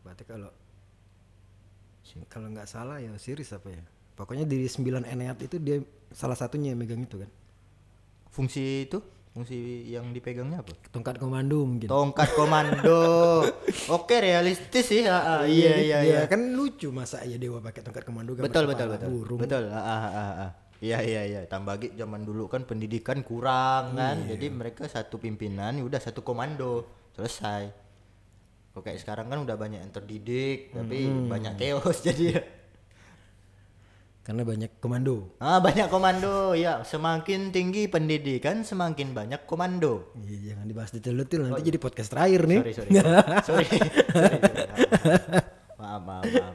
berarti 0.00 0.24
kalau 0.24 0.48
kalau 2.32 2.48
nggak 2.48 2.64
salah 2.64 2.96
ya 2.98 3.12
Osiris 3.12 3.52
apa 3.52 3.68
ya 3.68 3.84
pokoknya 4.16 4.48
di 4.48 4.64
sembilan 4.64 5.04
eneat 5.04 5.44
itu 5.44 5.60
dia 5.60 5.84
salah 6.10 6.32
satunya 6.32 6.72
yang 6.72 6.80
megang 6.80 7.04
itu 7.04 7.20
kan 7.20 7.30
Fungsi 8.30 8.86
itu, 8.86 9.02
fungsi 9.34 9.90
yang 9.90 10.14
dipegangnya 10.14 10.62
apa? 10.62 10.70
tongkat 10.94 11.18
komando 11.18 11.66
mungkin 11.66 11.90
Tongkat 11.90 12.30
komando. 12.38 13.42
Oke, 13.98 14.22
realistis 14.22 14.86
sih. 14.86 15.02
Ah, 15.02 15.42
ah, 15.42 15.42
iya 15.50 15.82
iya 15.82 15.98
iya. 16.06 16.20
kan 16.30 16.54
lucu 16.54 16.94
masa 16.94 17.26
ya 17.26 17.34
dewa 17.42 17.58
pakai 17.58 17.82
tongkat 17.82 18.06
komando 18.06 18.38
gambar 18.38 18.46
Betul 18.46 18.64
betul 18.70 18.86
betul. 18.94 19.08
burung 19.10 19.40
Betul. 19.42 19.66
Ah, 19.74 19.82
ah, 19.82 20.10
ah, 20.14 20.32
ah. 20.46 20.50
Iya 20.80 20.96
iya 21.00 21.20
iya. 21.22 21.40
Tambah 21.44 21.76
lagi 21.76 21.88
zaman 21.92 22.24
dulu 22.24 22.48
kan 22.48 22.64
pendidikan 22.64 23.20
kurang 23.20 23.94
kan. 23.94 24.16
Iya. 24.24 24.34
Jadi 24.34 24.46
mereka 24.48 24.82
satu 24.84 25.16
pimpinan 25.16 25.76
ya 25.76 25.84
udah 25.84 26.00
satu 26.00 26.20
komando. 26.20 26.84
Selesai. 27.12 27.68
Kok 28.70 28.80
kayak 28.80 28.98
sekarang 28.98 29.26
kan 29.26 29.38
udah 29.40 29.54
banyak 29.54 29.78
yang 29.78 29.90
terdidik, 29.90 30.70
tapi 30.70 31.04
Hmm. 31.04 31.26
banyak 31.26 31.52
chaos 31.56 32.00
jadi 32.06 32.24
ya. 32.32 32.40
karena 34.20 34.46
banyak 34.46 34.78
komando 34.78 35.26
Ah, 35.36 35.58
banyak 35.58 35.90
komando. 35.90 36.54
Ya, 36.54 36.80
semakin 36.80 37.50
tinggi 37.50 37.90
pendidikan, 37.90 38.62
semakin 38.62 39.10
banyak 39.10 39.42
komando. 39.42 40.06
Iya, 40.14 40.54
jangan 40.54 40.64
dibahas 40.70 40.90
detail-detail 40.94 41.40
nanti 41.44 41.60
jadi 41.66 41.76
podcast 41.76 42.08
terakhir 42.14 42.46
nih 42.46 42.58
Oh, 42.60 42.62
sorry. 42.62 42.70
sorry. 42.70 42.90
sorry. 42.94 43.42
sorry, 43.42 43.66
sorry. 43.66 43.66
Maaf, 45.80 46.00
maaf, 46.04 46.22
maaf. 46.30 46.54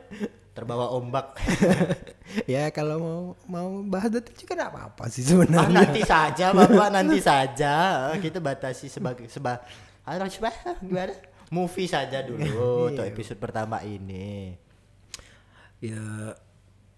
Terbawa 0.56 0.86
ombak. 0.94 1.36
ya 2.44 2.68
kalau 2.70 2.98
mau 2.98 3.22
mau 3.46 3.68
bahas 3.82 4.10
detail 4.10 4.36
juga 4.36 4.54
nggak 4.56 4.72
apa-apa 4.72 5.04
sih 5.08 5.22
Ah, 5.22 5.28
sebenarnya 5.32 5.72
nanti 5.74 6.02
saja, 6.02 6.46
Bapak, 6.58 6.90
nanti 6.90 7.18
saja. 7.20 7.74
Ah, 8.10 8.18
Kita 8.18 8.38
batasi 8.38 8.88
sebagai 8.88 9.26
seba 9.26 9.64
harus? 10.04 10.36
Gimana? 10.36 11.16
Movie 11.48 11.86
saja 11.86 12.20
dulu 12.20 12.44
untuk 12.90 13.04
episode 13.04 13.38
pertama 13.38 13.80
ini. 13.82 14.58
ya 15.78 16.34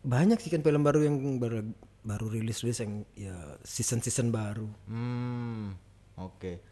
banyak 0.02 0.38
sih 0.38 0.48
kan 0.48 0.62
film 0.62 0.80
baru 0.80 1.04
yang 1.04 1.18
baru 1.38 1.66
baru 2.02 2.32
rilis 2.32 2.62
rilis 2.62 2.80
yang 2.80 3.04
ya 3.12 3.36
season 3.62 4.00
season 4.00 4.30
baru 4.30 4.70
Hmm, 4.88 5.76
oke. 6.16 6.64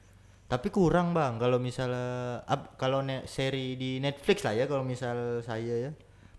Tapi 0.45 0.69
kurang 0.69 1.11
bang 1.11 1.35
kalau 1.35 1.57
misalnya 1.57 2.39
ab- 2.45 2.77
kalau 2.77 3.01
ne- 3.01 3.25
seri 3.25 3.73
di 3.73 3.97
Netflix 3.97 4.45
lah 4.45 4.53
ya 4.53 4.65
kalau 4.65 4.85
misal 4.85 5.41
saya 5.41 5.89
ya 5.89 5.91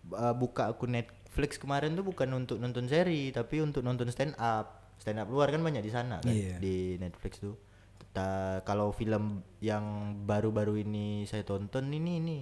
uh, 0.08 0.32
buka 0.32 0.70
akun 0.70 0.94
Netflix 1.36 1.60
kemarin 1.60 1.92
tuh 1.92 2.00
bukan 2.02 2.32
untuk 2.34 2.56
nonton 2.56 2.88
seri 2.88 3.28
tapi 3.28 3.60
untuk 3.60 3.84
nonton 3.84 4.08
stand 4.08 4.32
up. 4.36 4.88
Stand 4.96 5.20
up 5.20 5.28
luar 5.28 5.52
kan 5.52 5.60
banyak 5.60 5.84
di 5.84 5.92
sana 5.92 6.16
kan 6.18 6.32
Iya. 6.32 6.56
di 6.56 6.96
Netflix 6.96 7.36
tuh. 7.36 7.60
Ta- 8.10 8.64
kalau 8.64 8.88
film 8.88 9.44
yang 9.60 9.84
baru-baru 10.24 10.80
ini 10.80 11.28
saya 11.28 11.44
tonton 11.44 11.92
ini 11.92 12.16
ini 12.16 12.38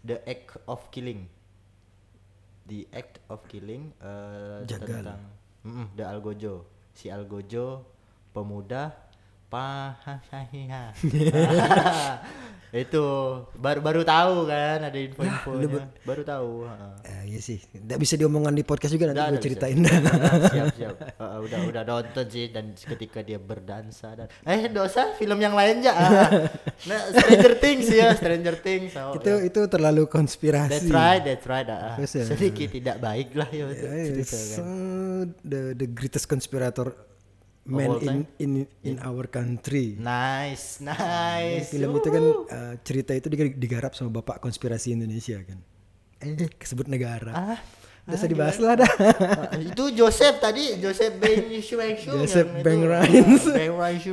The 0.00 0.22
Act 0.22 0.62
of 0.70 0.86
Killing. 0.88 1.26
The 2.64 2.86
Act 2.92 3.18
of 3.26 3.42
Killing 3.44 3.90
Jagal. 4.62 5.02
tentang 5.02 5.18
Mm-mm, 5.66 5.90
The 5.98 6.06
Algojo. 6.06 6.54
Si 6.94 7.10
Algojo 7.10 7.82
pemuda 8.30 8.94
pahahiha. 9.50 10.94
itu 12.72 13.04
baru 13.52 13.84
baru 13.84 14.00
tahu 14.00 14.48
kan 14.48 14.80
ada 14.80 14.96
info-infonya. 14.96 15.92
baru 16.08 16.22
tahu. 16.24 16.64
Eh, 17.04 17.22
iya 17.28 17.40
sih. 17.44 17.60
Nggak 17.68 18.00
bisa 18.00 18.14
diomongkan 18.16 18.56
di 18.56 18.64
podcast 18.64 18.96
juga 18.96 19.12
nanti 19.12 19.20
gue 19.28 19.44
ceritain. 19.44 19.76
bisa. 19.76 19.92
siap 20.56 20.66
siap 20.72 20.94
Heeh, 20.96 21.38
udah 21.44 21.60
udah 21.68 21.82
nonton 21.84 22.24
sih 22.32 22.48
dan 22.48 22.72
ketika 22.72 23.20
dia 23.20 23.36
berdansa 23.36 24.16
dan 24.16 24.26
eh 24.42 24.72
dosa 24.72 25.12
film 25.20 25.36
yang 25.36 25.52
lain 25.52 25.84
aja 25.84 25.92
ah. 25.92 26.28
nah 26.88 27.00
Stranger 27.12 27.54
Things 27.60 27.86
ya 27.92 28.16
Stranger 28.16 28.56
Things 28.58 28.96
oh, 28.96 29.20
itu 29.20 29.28
ya. 29.28 29.44
itu 29.48 29.60
terlalu 29.68 30.08
konspirasi. 30.08 30.72
that's 30.72 30.90
right 30.90 31.22
that's 31.22 31.44
right 31.44 31.68
ya. 31.68 32.00
sedikit 32.24 32.72
tidak 32.72 32.96
baik 32.98 33.36
lah 33.36 33.48
ya 33.52 33.64
untuk 33.68 33.84
Eh, 33.84 34.04
cerita 34.08 34.32
kan. 34.32 34.56
so, 34.56 34.62
the 35.44 35.60
the 35.76 35.88
greatest 35.88 36.24
conspirator 36.24 36.92
man 37.62 37.88
all 37.88 38.02
in 38.02 38.16
in 38.36 38.50
in 38.82 38.96
our 38.98 39.24
country. 39.24 39.94
nice 39.94 40.82
nice 40.82 41.70
Film 41.70 41.94
itu 41.94 42.08
kan 42.08 42.24
uh, 42.50 42.74
cerita 42.82 43.14
itu 43.14 43.30
diga- 43.30 43.54
digarap 43.54 43.94
sama 43.94 44.18
bapak 44.18 44.38
konspirasi 44.38 44.92
Indonesia 44.92 45.38
kan. 45.42 45.62
Eh 46.18 46.50
kesebut 46.60 46.90
negara. 46.90 47.30
ah 47.32 47.60
Udah 48.02 48.18
usah 48.18 48.26
dibahas 48.26 48.58
lah 48.58 48.74
dah. 48.82 48.92
Ah, 49.46 49.54
itu 49.54 49.94
Joseph 49.94 50.42
tadi 50.42 50.74
Joseph 50.82 51.22
Ben 51.22 51.46
Shuangshu 51.54 52.10
Joseph 52.18 52.50
Beng 52.66 52.82
Rhines. 52.82 53.46
Beng 53.54 53.78
Rhines 53.78 54.10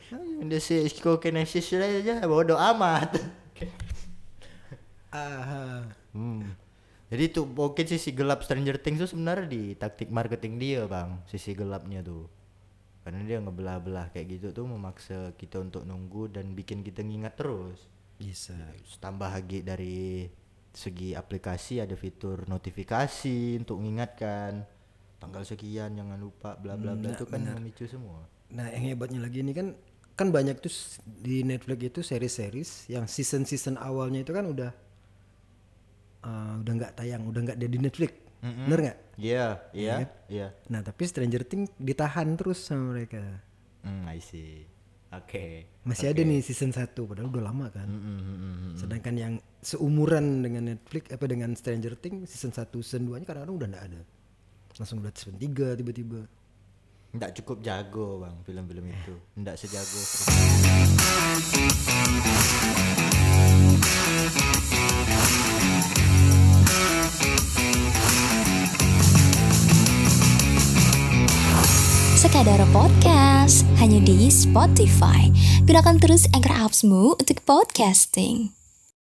Dia 0.48 0.56
si 0.56 0.80
Skokenesis 0.88 1.68
aja 1.76 2.24
bodoh 2.24 2.56
amat 2.56 3.20
Ah, 5.12 5.84
Hmm. 6.16 6.54
Jadi 7.10 7.24
tuh 7.28 7.44
mungkin 7.44 7.84
sisi 7.84 8.10
gelap 8.10 8.40
Stranger 8.40 8.78
Things 8.78 9.02
tuh 9.02 9.10
sebenarnya 9.10 9.46
di 9.46 9.74
taktik 9.74 10.08
marketing 10.08 10.56
dia 10.56 10.86
bang, 10.86 11.18
sisi 11.26 11.52
gelapnya 11.52 12.00
tuh. 12.00 12.24
Karena 13.10 13.26
dia 13.26 13.42
ngebelah-belah 13.42 14.14
kayak 14.14 14.38
gitu 14.38 14.46
tuh 14.54 14.70
memaksa 14.70 15.34
kita 15.34 15.58
untuk 15.58 15.82
nunggu 15.82 16.30
dan 16.30 16.54
bikin 16.54 16.86
kita 16.86 17.02
ngingat 17.02 17.34
terus. 17.34 17.90
bisa. 18.22 18.54
Tambah 19.02 19.26
lagi 19.26 19.66
dari 19.66 20.30
segi 20.70 21.18
aplikasi 21.18 21.82
ada 21.82 21.98
fitur 21.98 22.46
notifikasi 22.46 23.58
untuk 23.58 23.82
mengingatkan 23.82 24.62
tanggal 25.18 25.42
sekian 25.42 25.98
jangan 25.98 26.14
lupa 26.22 26.54
bla 26.54 26.78
bla 26.78 26.94
bla 26.94 27.10
itu 27.10 27.26
kan 27.26 27.42
memicu 27.58 27.90
semua. 27.90 28.22
Nah, 28.54 28.70
yang 28.70 28.94
hebatnya 28.94 29.18
lagi 29.18 29.42
ini 29.42 29.50
kan 29.50 29.74
kan 30.14 30.30
banyak 30.30 30.62
tuh 30.62 30.70
di 31.02 31.42
Netflix 31.42 31.80
itu 31.82 32.00
series-series 32.06 32.70
yang 32.92 33.10
season-season 33.10 33.74
awalnya 33.80 34.22
itu 34.22 34.30
kan 34.30 34.46
udah 34.46 34.70
uh, 36.22 36.54
udah 36.62 36.72
nggak 36.78 36.92
tayang, 36.94 37.26
udah 37.26 37.40
nggak 37.42 37.58
ada 37.58 37.66
di 37.66 37.78
Netflix. 37.82 38.12
Bener 38.40 38.78
nggak? 38.80 38.98
Iya, 39.20 39.60
iya, 39.76 40.08
iya. 40.32 40.56
Nah, 40.72 40.80
tapi 40.80 41.04
Stranger 41.04 41.44
Things 41.44 41.68
ditahan 41.76 42.40
terus 42.40 42.64
sama 42.64 42.96
mereka. 42.96 43.20
Hmm, 43.84 44.08
I 44.08 44.20
see. 44.20 44.64
Oke. 45.10 45.66
Masih 45.82 46.14
ada 46.14 46.22
nih 46.22 46.38
season 46.38 46.70
1 46.70 46.94
padahal 46.94 47.26
udah 47.28 47.44
lama 47.50 47.66
kan. 47.68 47.90
Hmm, 47.90 47.98
hmm, 47.98 48.22
hmm, 48.22 48.38
hmm. 48.38 48.78
Sedangkan 48.78 49.18
yang 49.18 49.42
seumuran 49.60 50.46
dengan 50.46 50.70
Netflix 50.70 51.10
apa 51.10 51.26
dengan 51.26 51.50
Stranger 51.58 51.98
Things 51.98 52.30
season 52.30 52.54
1 52.54 52.70
season 52.80 53.10
2 53.10 53.18
nya 53.18 53.26
kadang-kadang 53.26 53.58
udah 53.58 53.68
nggak 53.74 53.84
ada. 53.90 54.06
Langsung 54.78 55.02
udah 55.02 55.10
season 55.12 55.34
3 55.36 55.76
tiba-tiba. 55.76 56.24
Nggak 57.10 57.42
cukup 57.42 57.58
jago 57.58 58.22
bang 58.22 58.38
film-film 58.46 58.86
itu 58.86 59.18
Nggak 59.34 59.58
sejago 59.58 59.98
Sekadar 72.20 72.60
Podcast 72.68 73.64
hanya 73.80 73.96
di 74.04 74.28
Spotify. 74.28 75.32
Gunakan 75.64 75.96
terus 75.96 76.28
Anchor 76.36 76.52
Apps-mu 76.52 77.16
untuk 77.16 77.40
podcasting. 77.48 78.59